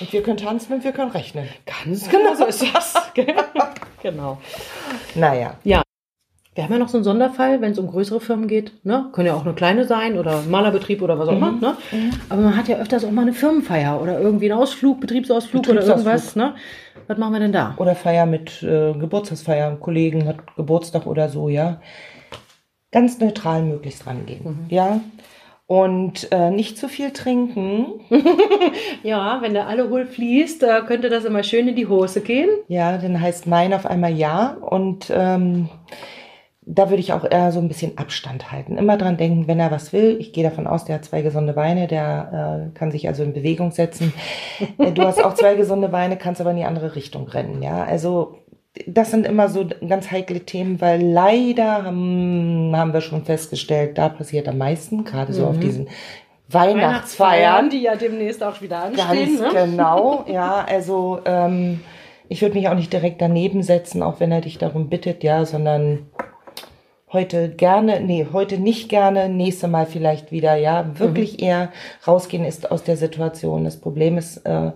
und 0.00 0.12
wir 0.12 0.22
können 0.22 0.36
tanzen 0.36 0.72
und 0.72 0.84
wir 0.84 0.92
können 0.92 1.12
rechnen. 1.12 1.48
Ganz 1.66 2.08
genau, 2.08 2.34
so 2.34 2.46
ist 2.46 2.64
das. 2.74 2.94
genau. 4.02 4.38
Naja. 5.14 5.54
Ja. 5.62 5.82
Wir 6.56 6.64
haben 6.64 6.72
ja 6.72 6.78
noch 6.78 6.88
so 6.88 6.98
einen 6.98 7.04
Sonderfall, 7.04 7.60
wenn 7.60 7.72
es 7.72 7.78
um 7.78 7.88
größere 7.88 8.20
Firmen 8.20 8.46
geht. 8.46 8.84
Ne? 8.84 9.08
Können 9.12 9.26
ja 9.26 9.34
auch 9.34 9.44
eine 9.44 9.54
kleine 9.54 9.84
sein 9.86 10.18
oder 10.18 10.42
Malerbetrieb 10.42 11.02
oder 11.02 11.18
was 11.18 11.28
auch 11.28 11.32
immer. 11.32 11.52
Mhm. 11.52 11.60
Ne? 11.60 11.76
Mhm. 11.90 12.10
Aber 12.28 12.42
man 12.42 12.56
hat 12.56 12.68
ja 12.68 12.76
öfters 12.76 13.04
auch 13.04 13.10
mal 13.10 13.22
eine 13.22 13.32
Firmenfeier 13.32 14.00
oder 14.00 14.20
irgendwie 14.20 14.50
einen 14.50 14.60
Ausflug, 14.60 15.00
Betriebsausflug, 15.00 15.62
Betriebsausflug. 15.62 16.00
oder 16.00 16.12
irgendwas. 16.12 16.36
Ne? 16.36 16.54
Was 17.08 17.18
machen 17.18 17.32
wir 17.32 17.40
denn 17.40 17.52
da? 17.52 17.74
Oder 17.76 17.96
Feier 17.96 18.26
mit 18.26 18.62
äh, 18.62 18.92
Geburtstagsfeier. 18.92 19.68
Ein 19.68 19.80
Kollegen 19.80 20.26
hat 20.26 20.56
Geburtstag 20.56 21.06
oder 21.06 21.28
so, 21.28 21.48
ja. 21.48 21.80
Ganz 22.92 23.18
neutral 23.18 23.62
möglichst 23.62 24.06
rangehen. 24.06 24.44
Mhm. 24.44 24.66
Ja 24.68 25.00
und 25.66 26.30
äh, 26.30 26.50
nicht 26.50 26.76
zu 26.76 26.88
viel 26.88 27.10
trinken. 27.10 28.00
ja, 29.02 29.38
wenn 29.40 29.54
der 29.54 29.66
Alkohol 29.66 30.06
fließt, 30.06 30.62
äh, 30.62 30.82
könnte 30.86 31.08
das 31.08 31.24
immer 31.24 31.42
schön 31.42 31.68
in 31.68 31.76
die 31.76 31.86
Hose 31.86 32.20
gehen. 32.20 32.50
Ja, 32.68 32.98
dann 32.98 33.20
heißt 33.20 33.46
Nein 33.46 33.72
auf 33.72 33.86
einmal 33.86 34.12
Ja 34.12 34.56
und 34.60 35.10
ähm, 35.14 35.68
da 36.66 36.88
würde 36.88 37.00
ich 37.00 37.12
auch 37.12 37.24
eher 37.24 37.52
so 37.52 37.60
ein 37.60 37.68
bisschen 37.68 37.98
Abstand 37.98 38.50
halten. 38.50 38.78
Immer 38.78 38.96
dran 38.96 39.16
denken, 39.16 39.46
wenn 39.46 39.60
er 39.60 39.70
was 39.70 39.92
will. 39.92 40.16
Ich 40.18 40.32
gehe 40.32 40.44
davon 40.44 40.66
aus, 40.66 40.84
der 40.84 40.96
hat 40.96 41.04
zwei 41.04 41.20
gesunde 41.20 41.52
Beine, 41.52 41.86
der 41.86 42.70
äh, 42.72 42.78
kann 42.78 42.90
sich 42.90 43.06
also 43.06 43.22
in 43.22 43.34
Bewegung 43.34 43.70
setzen. 43.70 44.12
Äh, 44.78 44.92
du 44.92 45.02
hast 45.02 45.22
auch 45.22 45.34
zwei 45.34 45.56
gesunde 45.56 45.88
Beine, 45.88 46.16
kannst 46.16 46.40
aber 46.40 46.50
in 46.50 46.56
die 46.56 46.64
andere 46.64 46.94
Richtung 46.94 47.28
rennen. 47.28 47.62
Ja, 47.62 47.84
also 47.84 48.38
das 48.86 49.10
sind 49.10 49.26
immer 49.26 49.48
so 49.48 49.66
ganz 49.86 50.10
heikle 50.10 50.40
Themen, 50.40 50.80
weil 50.80 51.00
leider 51.00 51.84
haben, 51.84 52.72
haben 52.74 52.92
wir 52.92 53.00
schon 53.00 53.24
festgestellt, 53.24 53.98
da 53.98 54.08
passiert 54.08 54.48
am 54.48 54.58
meisten, 54.58 55.04
gerade 55.04 55.32
so 55.32 55.42
mhm. 55.42 55.48
auf 55.48 55.58
diesen 55.60 55.88
Weihnachtsfeiern, 56.48 57.70
die 57.70 57.82
ja 57.82 57.96
demnächst 57.96 58.42
auch 58.42 58.60
wieder 58.60 58.84
anstehen. 58.84 59.38
Ganz 59.38 59.54
ne? 59.54 59.66
genau, 59.66 60.24
ja, 60.28 60.64
also 60.68 61.20
ähm, 61.24 61.80
ich 62.28 62.42
würde 62.42 62.56
mich 62.56 62.68
auch 62.68 62.74
nicht 62.74 62.92
direkt 62.92 63.20
daneben 63.20 63.62
setzen, 63.62 64.02
auch 64.02 64.18
wenn 64.18 64.32
er 64.32 64.40
dich 64.40 64.58
darum 64.58 64.88
bittet, 64.88 65.22
ja, 65.22 65.44
sondern 65.44 66.06
heute 67.12 67.50
gerne, 67.50 68.00
nee, 68.00 68.26
heute 68.32 68.58
nicht 68.58 68.88
gerne, 68.88 69.28
nächste 69.28 69.68
Mal 69.68 69.86
vielleicht 69.86 70.32
wieder, 70.32 70.56
ja, 70.56 70.98
wirklich 70.98 71.34
mhm. 71.34 71.44
eher 71.44 71.72
rausgehen 72.06 72.44
ist 72.44 72.70
aus 72.72 72.82
der 72.82 72.96
Situation. 72.96 73.64
Das 73.64 73.78
Problem 73.78 74.18
ist, 74.18 74.38
äh, 74.38 74.72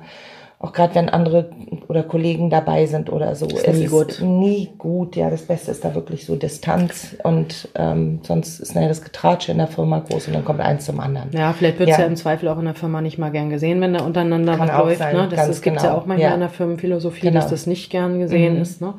auch 0.61 0.73
gerade 0.73 0.95
wenn 0.97 1.09
andere 1.09 1.51
oder 1.87 2.03
Kollegen 2.03 2.51
dabei 2.51 2.87
sind 2.87 3.11
oder 3.13 3.35
so. 3.37 3.47
Ist 3.47 3.67
nie 3.73 3.85
ist 3.85 3.91
gut. 3.91 4.21
nie 4.23 4.71
gut. 4.77 5.15
Ja, 5.15 5.31
das 5.31 5.43
Beste 5.43 5.71
ist 5.71 5.85
da 5.85 5.95
wirklich 5.95 6.27
so 6.27 6.35
Distanz 6.35 7.17
und 7.23 7.69
ähm, 7.77 8.19
sonst 8.25 8.59
ist 8.59 8.75
naja 8.75 8.89
das 8.89 9.03
Getratsche 9.05 9.53
in 9.53 9.59
der 9.59 9.69
Firma 9.69 10.01
groß 10.01 10.27
und 10.27 10.35
dann 10.35 10.45
kommt 10.45 10.61
eins 10.61 10.85
zum 10.85 10.99
anderen. 10.99 11.31
Ja, 11.33 11.53
vielleicht 11.53 11.79
wird 11.79 11.91
es 11.91 11.97
ja. 11.97 12.03
Ja. 12.03 12.09
im 12.09 12.17
Zweifel 12.17 12.49
auch 12.49 12.59
in 12.59 12.65
der 12.65 12.75
Firma 12.75 13.01
nicht 13.01 13.19
mal 13.19 13.31
gern 13.31 13.51
gesehen, 13.51 13.81
wenn 13.81 13.95
da 13.95 14.05
untereinander 14.05 14.57
Kann 14.57 14.69
was 14.69 14.79
läuft. 14.79 14.99
sein, 14.99 15.15
Ne? 15.17 15.29
Das, 15.31 15.47
das 15.47 15.63
gibt 15.63 15.77
es 15.77 15.83
ja 15.85 15.91
genau. 15.91 16.03
auch 16.03 16.07
manchmal 16.07 16.29
Ja. 16.31 16.35
in 16.35 16.41
der 16.41 16.49
Firmenphilosophie, 16.51 17.21
Genau. 17.29 17.41
dass 17.41 17.51
das 17.51 17.67
nicht 17.69 17.89
gern 17.91 18.19
gesehen 18.19 18.57
Mhm. 18.57 18.63
ist. 18.63 18.81
Ne? 18.81 18.95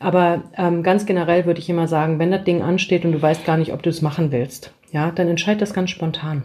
Aber 0.00 0.42
ähm, 0.58 0.82
ganz 0.82 1.06
generell 1.06 1.46
würde 1.46 1.60
ich 1.60 1.70
immer 1.70 1.86
sagen, 1.88 2.18
wenn 2.18 2.30
das 2.32 2.42
Ding 2.44 2.62
ansteht 2.62 3.04
und 3.04 3.12
du 3.12 3.22
weißt 3.22 3.46
gar 3.46 3.56
nicht, 3.56 3.72
ob 3.72 3.82
du 3.82 3.90
es 3.90 4.02
machen 4.02 4.32
willst, 4.32 4.72
ja, 4.92 5.10
dann 5.12 5.28
entscheid 5.28 5.60
das 5.62 5.72
ganz 5.72 5.90
spontan. 5.90 6.42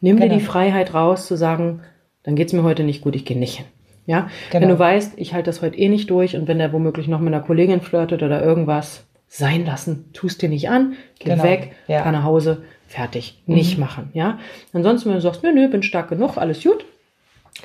Nimm 0.00 0.16
dir 0.16 0.24
Genau. 0.24 0.34
die 0.38 0.44
Freiheit 0.44 0.94
raus 0.94 1.26
zu 1.26 1.36
sagen, 1.36 1.80
dann 2.24 2.34
geht's 2.34 2.52
mir 2.52 2.62
heute 2.64 2.82
nicht 2.82 3.02
gut, 3.02 3.14
ich 3.14 3.24
gehe 3.24 3.38
nicht 3.38 3.56
hin. 3.58 3.66
Ja, 4.10 4.28
wenn 4.50 4.62
Genau. 4.62 4.74
du 4.74 4.78
weißt, 4.80 5.12
ich 5.18 5.34
halte 5.34 5.46
das 5.50 5.62
heute 5.62 5.78
eh 5.78 5.88
nicht 5.88 6.10
durch 6.10 6.34
und 6.36 6.48
wenn 6.48 6.58
der 6.58 6.72
womöglich 6.72 7.06
noch 7.06 7.20
mit 7.20 7.32
einer 7.32 7.44
Kollegin 7.44 7.80
flirtet 7.80 8.24
oder 8.24 8.42
irgendwas, 8.42 9.04
sein 9.28 9.64
lassen, 9.64 10.10
tust 10.12 10.42
dir 10.42 10.48
nicht 10.48 10.68
an, 10.68 10.94
geh 11.20 11.30
Genau. 11.30 11.44
weg, 11.44 11.70
Ja. 11.86 12.00
Mhm. 12.00 12.02
fahr 12.02 12.12
nach 12.12 12.24
Hause, 12.24 12.62
fertig, 12.88 13.40
nicht 13.46 13.78
machen, 13.78 14.10
ja. 14.12 14.40
Ansonsten, 14.72 15.08
wenn 15.10 15.14
du 15.16 15.20
sagst, 15.22 15.44
nö, 15.44 15.52
nö, 15.52 15.68
bin 15.68 15.84
stark 15.84 16.08
genug, 16.08 16.36
alles 16.36 16.60
gut, 16.64 16.84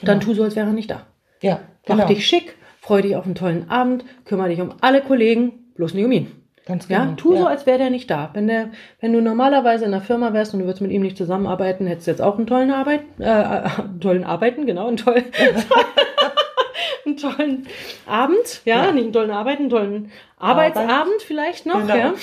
dann 0.03 0.19
tu 0.19 0.35
so, 0.35 0.43
als 0.43 0.55
wäre 0.55 0.67
er 0.67 0.73
nicht 0.73 0.91
da. 0.91 1.07
Ja, 1.41 1.61
Mach 1.87 1.95
genau. 1.95 2.07
dich 2.07 2.27
schick, 2.27 2.55
freu 2.79 3.01
dich 3.01 3.15
auf 3.15 3.25
einen 3.25 3.33
tollen 3.33 3.67
Abend, 3.71 4.05
kümmere 4.25 4.49
dich 4.49 4.61
um 4.61 4.73
alle 4.81 5.01
Kollegen, 5.01 5.51
bloß 5.75 5.95
nicht 5.95 6.05
um 6.05 6.11
ihn. 6.11 6.27
Ganz 6.65 6.87
Ja, 6.89 7.03
genau. 7.03 7.15
tu 7.15 7.29
so, 7.35 7.43
Ja. 7.43 7.47
als 7.47 7.65
wäre 7.67 7.77
der 7.77 7.89
nicht 7.91 8.09
da. 8.09 8.31
Wenn, 8.33 8.47
der, 8.47 8.69
wenn 8.99 9.13
du 9.13 9.21
normalerweise 9.21 9.85
in 9.85 9.91
der 9.91 10.01
Firma 10.01 10.33
wärst 10.33 10.53
und 10.53 10.61
du 10.61 10.65
würdest 10.65 10.81
mit 10.81 10.91
ihm 10.91 11.03
nicht 11.03 11.15
zusammenarbeiten, 11.17 11.85
hättest 11.85 12.07
du 12.07 12.11
jetzt 12.11 12.21
auch 12.21 12.37
einen 12.37 12.47
tollen 12.47 12.71
Arbeit, 12.71 13.01
äh, 13.19 13.23
äh, 13.25 13.69
tollen 14.01 14.23
Arbeiten, 14.23 14.65
genau, 14.65 14.87
einen 14.87 14.97
tollen, 14.97 15.25
einen 17.05 17.17
tollen 17.17 17.67
Abend, 18.07 18.61
ja, 18.65 18.85
Ja. 18.85 18.91
nicht 18.91 19.03
einen 19.03 19.13
tollen 19.13 19.31
Arbeiten, 19.31 19.63
einen 19.63 19.69
tollen 19.69 20.11
Arbeitsabend 20.37 21.21
vielleicht 21.25 21.65
noch, 21.65 21.79
Genau. 21.81 21.95
ja. 21.95 22.13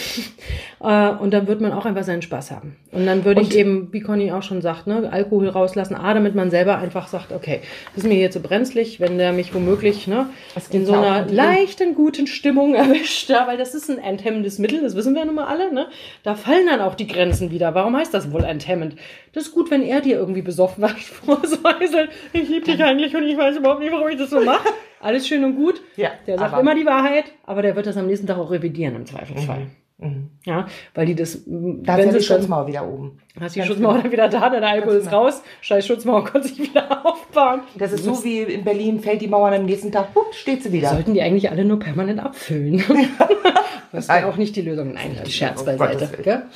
Äh, 0.81 1.16
und 1.18 1.33
dann 1.33 1.46
wird 1.46 1.61
man 1.62 1.72
auch 1.72 1.87
einfach 1.87 2.03
seinen 2.03 2.20
Spaß 2.22 2.51
haben. 2.51 2.77
Und 2.92 3.07
dann 3.07 3.25
würde 3.25 3.40
ich 3.40 3.48
Und- 3.48 3.55
eben, 3.57 3.88
wie 3.92 4.01
Conny 4.01 4.33
auch 4.33 4.42
schon 4.42 4.61
sagt, 4.61 4.87
ne, 4.87 5.09
Alkohol 5.11 5.48
rauslassen, 5.48 5.94
A, 5.94 6.12
damit 6.12 6.35
man 6.35 6.51
selber 6.51 6.77
einfach 6.77 7.09
sagt, 7.09 7.33
okay, 7.33 7.61
das 7.94 8.05
ist 8.05 8.09
mir 8.09 8.14
hier 8.16 8.31
zu 8.31 8.40
brenzlig, 8.40 9.01
wenn 9.01 9.16
der 9.16 9.33
mich 9.33 9.55
womöglich 9.55 10.07
ne, 10.09 10.27
in 10.70 10.85
so 10.85 10.92
einer 10.92 11.27
leichten, 11.27 11.94
guten 11.94 12.27
Stimmung 12.27 12.75
erwischt, 12.75 13.31
ja, 13.31 13.46
weil 13.46 13.57
das 13.57 13.75
ist 13.75 13.88
ein 13.90 13.98
enthemmendes 13.98 14.59
Mittel, 14.59 14.83
das 14.83 14.94
wissen 14.94 15.14
wir 15.14 15.25
nun 15.25 15.37
mal 15.37 15.46
alle, 15.46 15.72
ne? 15.72 15.87
Da 16.22 16.35
fallen 16.35 16.66
dann 16.66 16.81
auch 16.83 16.94
die 16.94 17.07
Grenzen 17.07 17.51
wieder. 17.51 17.75
Warum 17.75 17.96
heißt 17.96 18.12
das 18.12 18.31
wohl 18.31 18.44
enthemmend? 18.44 18.96
Das 19.33 19.44
ist 19.44 19.53
gut, 19.55 19.70
wenn 19.70 19.83
er 19.83 20.03
dir 20.03 20.16
irgendwie 20.16 20.42
besoffen 20.42 20.83
war, 20.83 20.90
vorsäuselt, 20.90 22.11
ich 22.35 22.48
liebe 22.48 22.66
dich 22.66 22.83
eigentlich 22.85 23.16
und 23.16 23.22
ich 23.25 23.38
weiß 23.38 23.57
überhaupt 23.57 23.81
nicht, 23.81 23.92
warum 23.92 24.09
ich 24.09 24.18
das 24.18 24.29
so 24.31 24.40
mache. 24.44 24.68
Alles 25.03 25.27
schön 25.27 25.45
und 25.45 25.57
gut. 25.57 25.83
Ja, 25.97 26.11
der 26.27 26.38
sagt 26.38 26.59
immer 26.59 26.75
die 26.75 26.87
Wahrheit, 26.87 27.25
aber 27.45 27.61
der 27.62 27.75
wird 27.75 27.87
das 27.87 27.97
am 27.97 28.07
nächsten 28.07 28.27
Tag 28.27 28.38
auch 28.38 28.51
revidieren 28.51 28.95
im 28.95 29.05
Zweifelsfall. 29.05 29.67
Mhm. 29.99 30.31
Ja, 30.45 30.67
weil 30.95 31.07
die 31.07 31.15
das, 31.15 31.43
Da 31.45 31.97
wenn 31.97 32.09
ist 32.09 32.15
ja 32.15 32.19
die 32.19 32.25
Schutzmauer 32.25 32.67
wieder 32.67 32.87
oben. 32.87 33.19
hast 33.41 33.55
die 33.55 33.61
Ganz 33.61 33.69
Schutzmauer 33.69 33.93
genau. 33.93 34.03
dann 34.03 34.12
wieder 34.12 34.29
da, 34.29 34.51
der 34.51 34.62
Alkohol 34.62 34.97
ist 34.97 35.07
genau. 35.07 35.25
raus, 35.25 35.43
scheiß 35.61 35.87
Schutzmauer 35.87 36.25
konnte 36.33 36.49
sich 36.49 36.59
wieder 36.59 37.07
aufbauen. 37.07 37.61
Das 37.77 37.93
ist 37.93 38.05
so 38.05 38.23
wie 38.25 38.43
in 38.43 38.65
Berlin 38.65 39.01
fällt 39.01 39.21
die 39.21 39.29
Mauer 39.29 39.53
am 39.53 39.65
nächsten 39.65 39.93
Tag 39.93 40.09
hup, 40.15 40.35
steht 40.35 40.62
sie 40.62 40.73
wieder. 40.73 40.91
Sollten 40.91 41.15
die 41.15 41.23
eigentlich 41.23 41.51
alle 41.51 41.65
nur 41.65 41.79
permanent 41.79 42.21
abfüllen? 42.21 42.83
das 43.93 44.09
wäre 44.09 44.27
auch 44.27 44.37
nicht 44.37 44.55
die 44.57 44.62
Lösung. 44.62 44.93
Nein, 44.95 45.17
Scherz 45.29 45.65
beiseite. 45.65 46.47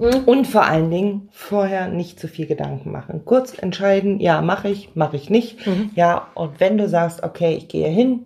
Gell? 0.00 0.22
Und 0.26 0.46
vor 0.46 0.64
allen 0.64 0.90
Dingen 0.90 1.28
vorher 1.30 1.88
nicht 1.88 2.18
zu 2.18 2.26
viel 2.26 2.46
Gedanken 2.46 2.90
machen. 2.90 3.22
Kurz 3.24 3.56
entscheiden, 3.56 4.18
ja, 4.18 4.40
mache 4.42 4.68
ich, 4.68 4.96
mache 4.96 5.16
ich 5.16 5.30
nicht. 5.30 5.66
Mhm. 5.66 5.90
Ja, 5.94 6.28
und 6.34 6.58
wenn 6.58 6.78
du 6.78 6.88
sagst, 6.88 7.22
okay, 7.22 7.54
ich 7.54 7.68
gehe 7.68 7.88
hin, 7.88 8.24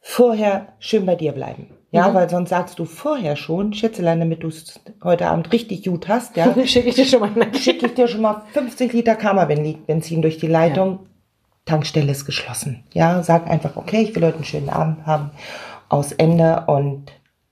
vorher 0.00 0.68
schön 0.78 1.06
bei 1.06 1.14
dir 1.16 1.32
bleiben. 1.32 1.68
Ja, 1.92 2.08
Mhm. 2.08 2.14
weil 2.14 2.30
sonst 2.30 2.50
sagst 2.50 2.78
du 2.78 2.84
vorher 2.84 3.34
schon, 3.34 3.72
Schätzelein, 3.74 4.20
damit 4.20 4.44
du 4.44 4.48
es 4.48 4.80
heute 5.02 5.26
Abend 5.26 5.52
richtig 5.52 5.82
gut 5.84 6.06
hast, 6.08 6.36
ja, 6.36 6.54
Schicke 6.66 6.88
ich 6.90 6.94
dir 6.94 7.04
schon 7.04 7.20
mal 7.20 7.32
schicke 7.54 7.86
ich 7.86 7.94
dir 7.94 8.06
schon 8.06 8.20
mal 8.22 8.42
50 8.52 8.92
Liter 8.92 9.16
Karma-Benzin 9.16 10.22
durch 10.22 10.38
die 10.38 10.46
Leitung. 10.46 11.00
Tankstelle 11.66 12.12
ist 12.12 12.24
geschlossen. 12.26 12.84
Ja, 12.94 13.22
sag 13.22 13.48
einfach, 13.48 13.76
okay, 13.76 14.02
ich 14.02 14.14
will 14.14 14.24
heute 14.24 14.36
einen 14.36 14.44
schönen 14.44 14.70
Abend 14.70 15.04
haben. 15.06 15.30
Aus 15.88 16.12
Ende 16.12 16.64
und 16.68 17.10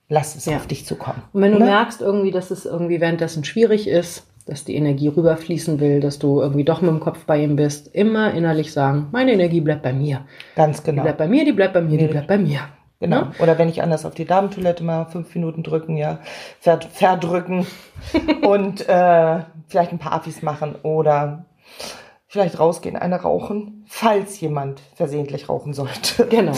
lass 0.09 0.35
es 0.37 0.47
Ja. 0.47 0.57
auf 0.57 0.66
dich 0.66 0.87
zukommen. 0.87 1.23
Und 1.33 1.42
wenn 1.42 1.53
du 1.53 1.59
Ne? 1.59 1.66
merkst 1.66 2.01
irgendwie, 2.01 2.31
dass 2.31 2.51
es 2.51 2.64
irgendwie 2.66 3.01
währenddessen 3.01 3.44
schwierig 3.44 3.88
ist, 3.88 4.25
dass 4.47 4.64
die 4.64 4.77
Energie 4.77 5.09
rüberfließen 5.09 5.79
will, 5.79 6.01
dass 6.01 6.18
du 6.18 6.40
irgendwie 6.40 6.64
doch 6.64 6.81
mit 6.81 6.90
dem 6.90 7.01
Kopf 7.01 7.25
bei 7.27 7.42
ihm 7.42 7.57
bist, 7.57 7.94
immer 7.94 8.33
innerlich 8.33 8.73
sagen, 8.73 9.09
meine 9.12 9.33
Energie 9.33 9.61
bleibt 9.61 9.83
bei 9.83 9.92
mir. 9.92 10.25
Ganz 10.57 10.83
Die 10.83 10.90
genau. 10.90 11.03
bleibt 11.03 11.18
bei 11.18 11.29
mir, 11.29 11.44
die 11.44 11.53
bleibt 11.53 11.75
bei 11.75 11.83
mir, 11.83 11.99
die 11.99 12.07
bleibt 12.07 12.29
bei 12.29 12.38
mir. 12.38 12.61
Genau. 13.01 13.21
Ne? 13.27 13.31
Oder 13.40 13.59
wenn 13.59 13.68
ich 13.68 13.83
anders 13.83 14.05
auf 14.07 14.14
die 14.14 14.25
Damentoilette 14.25 14.83
mal 14.83 15.05
fünf 15.05 15.33
Minuten 15.35 15.62
drücken, 15.62 15.97
ja, 15.97 16.18
ver 16.61 16.81
verdrücken 16.90 17.66
und 18.42 18.88
äh, 18.88 19.40
vielleicht 19.68 19.92
ein 19.92 19.99
paar 19.99 20.14
Affis 20.14 20.42
machen 20.42 20.75
oder 20.83 21.44
vielleicht 22.27 22.59
rausgehen, 22.59 22.97
eine 22.97 23.16
rauchen, 23.21 23.78
falls 23.90 24.38
jemand 24.40 24.81
versehentlich 24.94 25.48
rauchen 25.48 25.72
sollte. 25.72 26.27
Genau. 26.29 26.53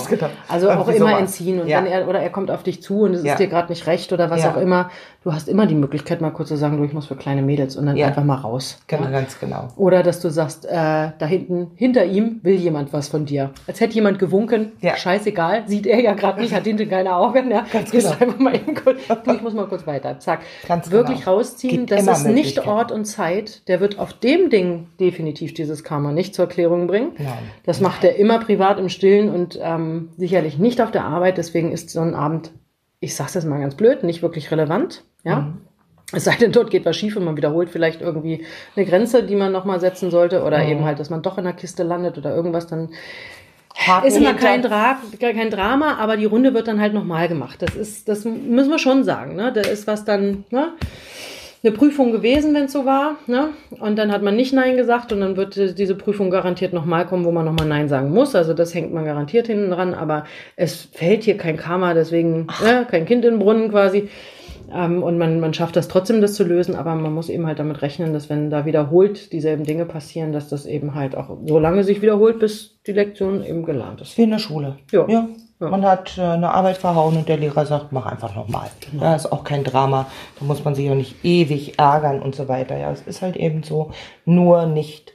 Also 0.48 0.68
auch 0.68 0.78
Irgendwie 0.80 0.96
immer 0.96 1.06
sowas. 1.10 1.20
entziehen 1.20 1.60
und 1.60 1.68
ja. 1.68 1.78
dann 1.80 1.86
er, 1.86 2.08
oder 2.08 2.18
er 2.20 2.30
kommt 2.30 2.50
auf 2.50 2.62
dich 2.64 2.82
zu 2.82 3.02
und 3.02 3.14
es 3.14 3.22
Ja. 3.24 3.32
ist 3.32 3.38
dir 3.38 3.46
gerade 3.46 3.70
nicht 3.70 3.86
recht 3.86 4.12
oder 4.12 4.28
was 4.30 4.42
Ja. 4.42 4.52
auch 4.52 4.56
immer. 4.56 4.90
Du 5.22 5.32
hast 5.32 5.48
immer 5.48 5.66
die 5.66 5.74
Möglichkeit, 5.74 6.20
mal 6.20 6.30
kurz 6.30 6.48
zu 6.48 6.56
sagen, 6.56 6.78
du, 6.78 6.84
ich 6.84 6.92
muss 6.92 7.06
für 7.06 7.14
kleine 7.14 7.42
Mädels 7.42 7.76
und 7.76 7.86
dann 7.86 8.00
einfach 8.00 8.24
mal 8.24 8.36
raus. 8.36 8.80
Genau, 8.88 9.04
Ja? 9.04 9.10
ganz 9.10 9.38
genau. 9.38 9.68
Oder 9.76 10.02
dass 10.02 10.20
du 10.20 10.30
sagst, 10.30 10.64
äh, 10.64 10.70
da 10.70 11.26
hinten, 11.26 11.70
hinter 11.76 12.04
ihm 12.06 12.40
will 12.42 12.54
jemand 12.56 12.92
was 12.92 13.08
von 13.08 13.26
dir. 13.26 13.50
Als 13.66 13.80
hätte 13.80 13.94
jemand 13.94 14.18
gewunken, 14.18 14.72
Ja. 14.80 14.96
scheißegal, 14.96 15.64
sieht 15.66 15.86
er 15.86 16.00
ja 16.00 16.14
gerade 16.14 16.40
nicht, 16.40 16.52
hat 16.54 16.64
hinten 16.64 16.88
keine 16.88 17.14
Augen. 17.14 17.50
Ja? 17.50 17.64
Ganz 17.72 17.90
genau. 17.90 18.10
einfach 18.10 18.38
mal 18.38 18.54
eben 18.56 18.74
kurz, 18.74 18.98
du, 19.24 19.32
ich 19.32 19.42
muss 19.42 19.54
mal 19.54 19.66
kurz 19.66 19.86
weiter. 19.86 20.18
Zack. 20.18 20.40
Ganz 20.66 20.90
Wirklich 20.90 21.20
genau. 21.20 21.36
rausziehen, 21.36 21.86
Gibt 21.86 21.92
das 21.92 22.06
ist 22.20 22.26
nicht. 22.26 22.66
Ort 22.66 22.90
und 22.90 23.04
Zeit. 23.04 23.68
Der 23.68 23.80
wird 23.80 23.98
auf 23.98 24.12
dem 24.14 24.50
Ding 24.50 24.86
definitiv 24.98 25.54
dieses 25.54 25.84
Karma 25.84 26.12
nicht 26.12 26.34
zur 26.34 26.46
Erklärung 26.46 26.86
bringen. 26.86 27.12
Nein. 27.22 27.38
Das 27.64 27.80
macht 27.80 28.04
er 28.04 28.16
immer 28.16 28.38
privat 28.38 28.78
im 28.78 28.88
Stillen 28.88 29.28
und 29.28 29.59
ähm, 29.62 30.11
sicherlich 30.16 30.59
nicht 30.59 30.80
auf 30.80 30.90
der 30.90 31.04
Arbeit. 31.04 31.38
Deswegen 31.38 31.72
ist 31.72 31.90
so 31.90 32.00
ein 32.00 32.14
Abend, 32.14 32.50
ich 33.00 33.14
sag's 33.14 33.35
jetzt 33.35 33.44
mal 33.46 33.61
ganz 33.61 33.74
blöd, 33.74 34.02
nicht 34.02 34.22
wirklich 34.22 34.50
relevant. 34.50 35.04
Ja. 35.24 35.40
Mhm. 35.40 35.59
Es 36.12 36.24
sei 36.24 36.35
denn, 36.35 36.50
dort 36.50 36.70
geht 36.70 36.85
was 36.87 36.96
schief 36.96 37.16
und 37.16 37.24
man 37.24 37.37
wiederholt 37.37 37.70
vielleicht 37.70 38.00
irgendwie 38.00 38.44
eine 38.74 38.85
Grenze, 38.85 39.22
die 39.22 39.37
man 39.37 39.52
nochmal 39.52 39.78
setzen 39.78 40.11
sollte. 40.11 40.42
Oder 40.42 40.59
Mhm. 40.64 40.70
eben 40.70 40.85
halt, 40.85 40.98
dass 40.98 41.11
man 41.11 41.22
doch 41.22 41.38
in 41.38 41.44
der 41.44 41.52
Kiste 41.52 41.83
landet 41.85 42.18
oder 42.18 42.35
irgendwas, 42.35 42.66
dann 42.66 42.90
Haken 43.76 44.09
ist 44.09 44.16
immer 44.16 44.35
kein, 44.35 44.62
Dra 44.62 44.98
kein 45.20 45.50
Drama, 45.50 45.96
aber 45.98 46.16
die 46.16 46.24
Runde 46.24 46.52
wird 46.54 46.66
dann 46.66 46.80
halt 46.80 46.92
nochmal 46.92 47.28
gemacht. 47.28 47.62
Das 47.62 47.76
ist, 47.76 48.09
das 48.09 48.24
müssen 48.24 48.70
wir 48.70 48.80
schon 48.80 49.04
sagen. 49.04 49.37
Ne? 49.37 49.52
Da 49.52 49.61
ist 49.61 49.87
was 49.87 50.04
dann, 50.04 50.44
ne? 50.50 50.72
Eine 51.62 51.72
Prüfung 51.72 52.10
gewesen, 52.10 52.54
wenn 52.54 52.64
es 52.64 52.72
so 52.72 52.86
war, 52.86 53.16
ne? 53.26 53.50
Und 53.80 53.98
dann 53.98 54.10
hat 54.10 54.22
man 54.22 54.34
nicht 54.34 54.54
Nein 54.54 54.78
gesagt 54.78 55.12
und 55.12 55.20
dann 55.20 55.36
wird 55.36 55.78
diese 55.78 55.94
Prüfung 55.94 56.30
garantiert 56.30 56.72
nochmal 56.72 57.06
kommen, 57.06 57.24
wo 57.26 57.32
man 57.32 57.44
nochmal 57.44 57.66
Nein 57.66 57.88
sagen 57.88 58.12
muss. 58.12 58.34
Also 58.34 58.54
das 58.54 58.74
hängt 58.74 58.94
man 58.94 59.04
garantiert 59.04 59.46
hinten 59.46 59.70
dran, 59.70 59.92
aber 59.92 60.24
es 60.56 60.88
fällt 60.92 61.24
hier 61.24 61.36
kein 61.36 61.58
Karma, 61.58 61.92
deswegen 61.92 62.46
ne? 62.62 62.86
kein 62.90 63.04
Kind 63.04 63.24
in 63.26 63.32
den 63.32 63.40
Brunnen 63.40 63.70
quasi. 63.70 64.08
Ähm, 64.72 65.02
und 65.02 65.18
man, 65.18 65.40
man 65.40 65.52
schafft 65.52 65.76
das 65.76 65.88
trotzdem, 65.88 66.20
das 66.20 66.34
zu 66.34 66.44
lösen, 66.44 66.74
aber 66.74 66.94
man 66.94 67.12
muss 67.12 67.28
eben 67.28 67.46
halt 67.46 67.58
damit 67.58 67.82
rechnen, 67.82 68.12
dass 68.12 68.30
wenn 68.30 68.50
da 68.50 68.64
wiederholt 68.66 69.32
dieselben 69.32 69.64
Dinge 69.64 69.84
passieren, 69.84 70.32
dass 70.32 70.48
das 70.48 70.66
eben 70.66 70.94
halt 70.94 71.16
auch 71.16 71.36
so 71.44 71.58
lange 71.58 71.84
sich 71.84 72.02
wiederholt, 72.02 72.38
bis 72.38 72.80
die 72.86 72.92
Lektion 72.92 73.44
eben 73.44 73.64
gelernt 73.64 74.00
ist. 74.00 74.16
Wie 74.16 74.22
in 74.22 74.30
der 74.30 74.38
Schule. 74.38 74.76
Ja. 74.92 75.06
ja. 75.08 75.28
Ja. 75.60 75.68
Man 75.68 75.84
hat 75.84 76.16
äh, 76.16 76.22
eine 76.22 76.52
Arbeit 76.52 76.78
verhauen 76.78 77.16
und 77.18 77.28
der 77.28 77.36
Lehrer 77.36 77.66
sagt, 77.66 77.92
mach 77.92 78.06
einfach 78.06 78.34
nochmal. 78.34 78.70
Genau. 78.90 79.04
Ja, 79.04 79.14
ist 79.14 79.30
auch 79.30 79.44
kein 79.44 79.62
Drama. 79.62 80.06
Da 80.38 80.46
muss 80.46 80.64
man 80.64 80.74
sich 80.74 80.90
auch 80.90 80.94
nicht 80.94 81.22
ewig 81.22 81.78
ärgern 81.78 82.22
und 82.22 82.34
so 82.34 82.48
weiter. 82.48 82.78
Ja, 82.78 82.90
es 82.90 83.02
ist 83.02 83.20
halt 83.20 83.36
eben 83.36 83.62
so. 83.62 83.90
Nur 84.24 84.64
nicht, 84.64 85.12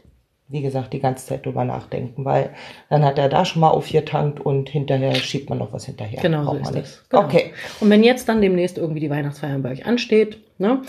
wie 0.47 0.61
gesagt, 0.61 0.93
die 0.93 0.99
ganze 0.99 1.25
Zeit 1.25 1.47
drüber 1.47 1.65
nachdenken, 1.65 2.25
weil 2.25 2.51
dann 2.89 3.03
hat 3.03 3.17
er 3.17 3.27
da 3.27 3.43
schon 3.43 3.61
mal 3.61 3.71
aufgetankt 3.71 4.39
und 4.39 4.69
hinterher 4.69 5.15
schiebt 5.15 5.49
man 5.49 5.57
noch 5.57 5.73
was 5.73 5.85
hinterher. 5.85 6.21
Genau 6.21 6.43
so 6.43 6.45
Braucht 6.51 6.61
ist 6.61 6.65
man 6.65 6.81
das. 6.81 7.03
Genau. 7.09 7.23
Okay. 7.23 7.53
Und 7.79 7.89
wenn 7.89 8.03
jetzt 8.03 8.29
dann 8.29 8.39
demnächst 8.39 8.77
irgendwie 8.77 8.99
die 8.99 9.09
Weihnachtsfeier 9.09 9.57
bei 9.57 9.71
euch 9.71 9.87
ansteht, 9.87 10.37
ne, 10.59 10.83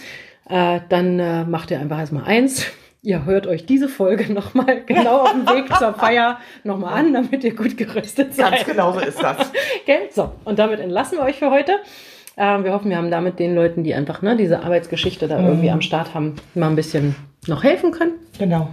äh, 0.50 0.80
dann 0.90 1.18
äh, 1.18 1.44
macht 1.44 1.70
ihr 1.70 1.80
einfach 1.80 1.98
erstmal 1.98 2.24
eins. 2.24 2.66
Ihr 3.06 3.24
hört 3.24 3.46
euch 3.46 3.64
diese 3.66 3.88
Folge 3.88 4.32
nochmal 4.32 4.82
genau 4.84 5.20
auf 5.22 5.30
dem 5.30 5.46
Weg 5.48 5.72
zur 5.78 5.94
Feier 5.94 6.40
nochmal 6.64 6.94
an, 6.98 7.12
damit 7.14 7.44
ihr 7.44 7.54
gut 7.54 7.76
gerüstet 7.76 8.34
seid. 8.34 8.50
Ganz 8.50 8.64
genau 8.64 8.92
so 8.94 8.98
ist 8.98 9.22
das. 9.22 9.52
Gell? 9.86 10.08
So, 10.10 10.32
und 10.44 10.58
damit 10.58 10.80
entlassen 10.80 11.16
wir 11.18 11.24
euch 11.24 11.36
für 11.38 11.52
heute. 11.52 11.76
Ähm, 12.36 12.64
wir 12.64 12.72
hoffen, 12.72 12.90
wir 12.90 12.96
haben 12.96 13.12
damit 13.12 13.38
den 13.38 13.54
Leuten, 13.54 13.84
die 13.84 13.94
einfach 13.94 14.22
ne, 14.22 14.36
diese 14.36 14.64
Arbeitsgeschichte 14.64 15.28
da 15.28 15.38
Mhm. 15.38 15.46
irgendwie 15.46 15.70
am 15.70 15.82
Start 15.82 16.14
haben, 16.14 16.34
mal 16.56 16.68
ein 16.68 16.74
bisschen 16.74 17.14
noch 17.46 17.62
helfen 17.62 17.92
können. 17.92 18.14
Genau. 18.40 18.70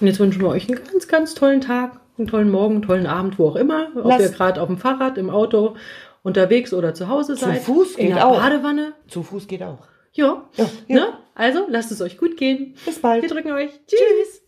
Und 0.00 0.06
jetzt 0.08 0.18
wünschen 0.18 0.42
wir 0.42 0.48
euch 0.48 0.68
einen 0.68 0.80
ganz, 0.84 1.06
ganz 1.06 1.34
tollen 1.34 1.60
Tag, 1.60 1.92
einen 2.18 2.26
tollen 2.26 2.50
Morgen, 2.50 2.74
einen 2.74 2.82
tollen 2.82 3.06
Abend, 3.06 3.38
wo 3.38 3.46
auch 3.48 3.54
immer. 3.56 3.86
Ob 3.94 4.06
Lasst- 4.06 4.22
ihr 4.22 4.28
gerade 4.30 4.60
auf 4.60 4.66
dem 4.66 4.76
Fahrrad, 4.78 5.16
im 5.18 5.30
Auto, 5.30 5.76
unterwegs 6.24 6.74
oder 6.74 6.94
zu 6.94 7.08
Hause 7.08 7.36
seid. 7.36 7.62
Fuß 7.62 7.94
in 7.94 8.08
geht 8.08 8.16
der 8.16 8.26
auch. 8.26 8.40
Badewanne. 8.40 8.94
Zu 9.06 9.22
Fuß 9.22 9.46
geht 9.46 9.62
auch. 9.62 9.86
Ja. 10.14 10.42
Ja, 10.56 10.64
ja. 10.88 10.96
Ne? 10.96 11.06
Also, 11.34 11.66
lasst 11.68 11.92
es 11.92 12.00
euch 12.00 12.18
gut 12.18 12.36
gehen. 12.36 12.74
Bis 12.84 12.98
bald. 12.98 13.22
Wir 13.22 13.30
drücken 13.30 13.52
euch. 13.52 13.70
Tschüss. 13.86 14.42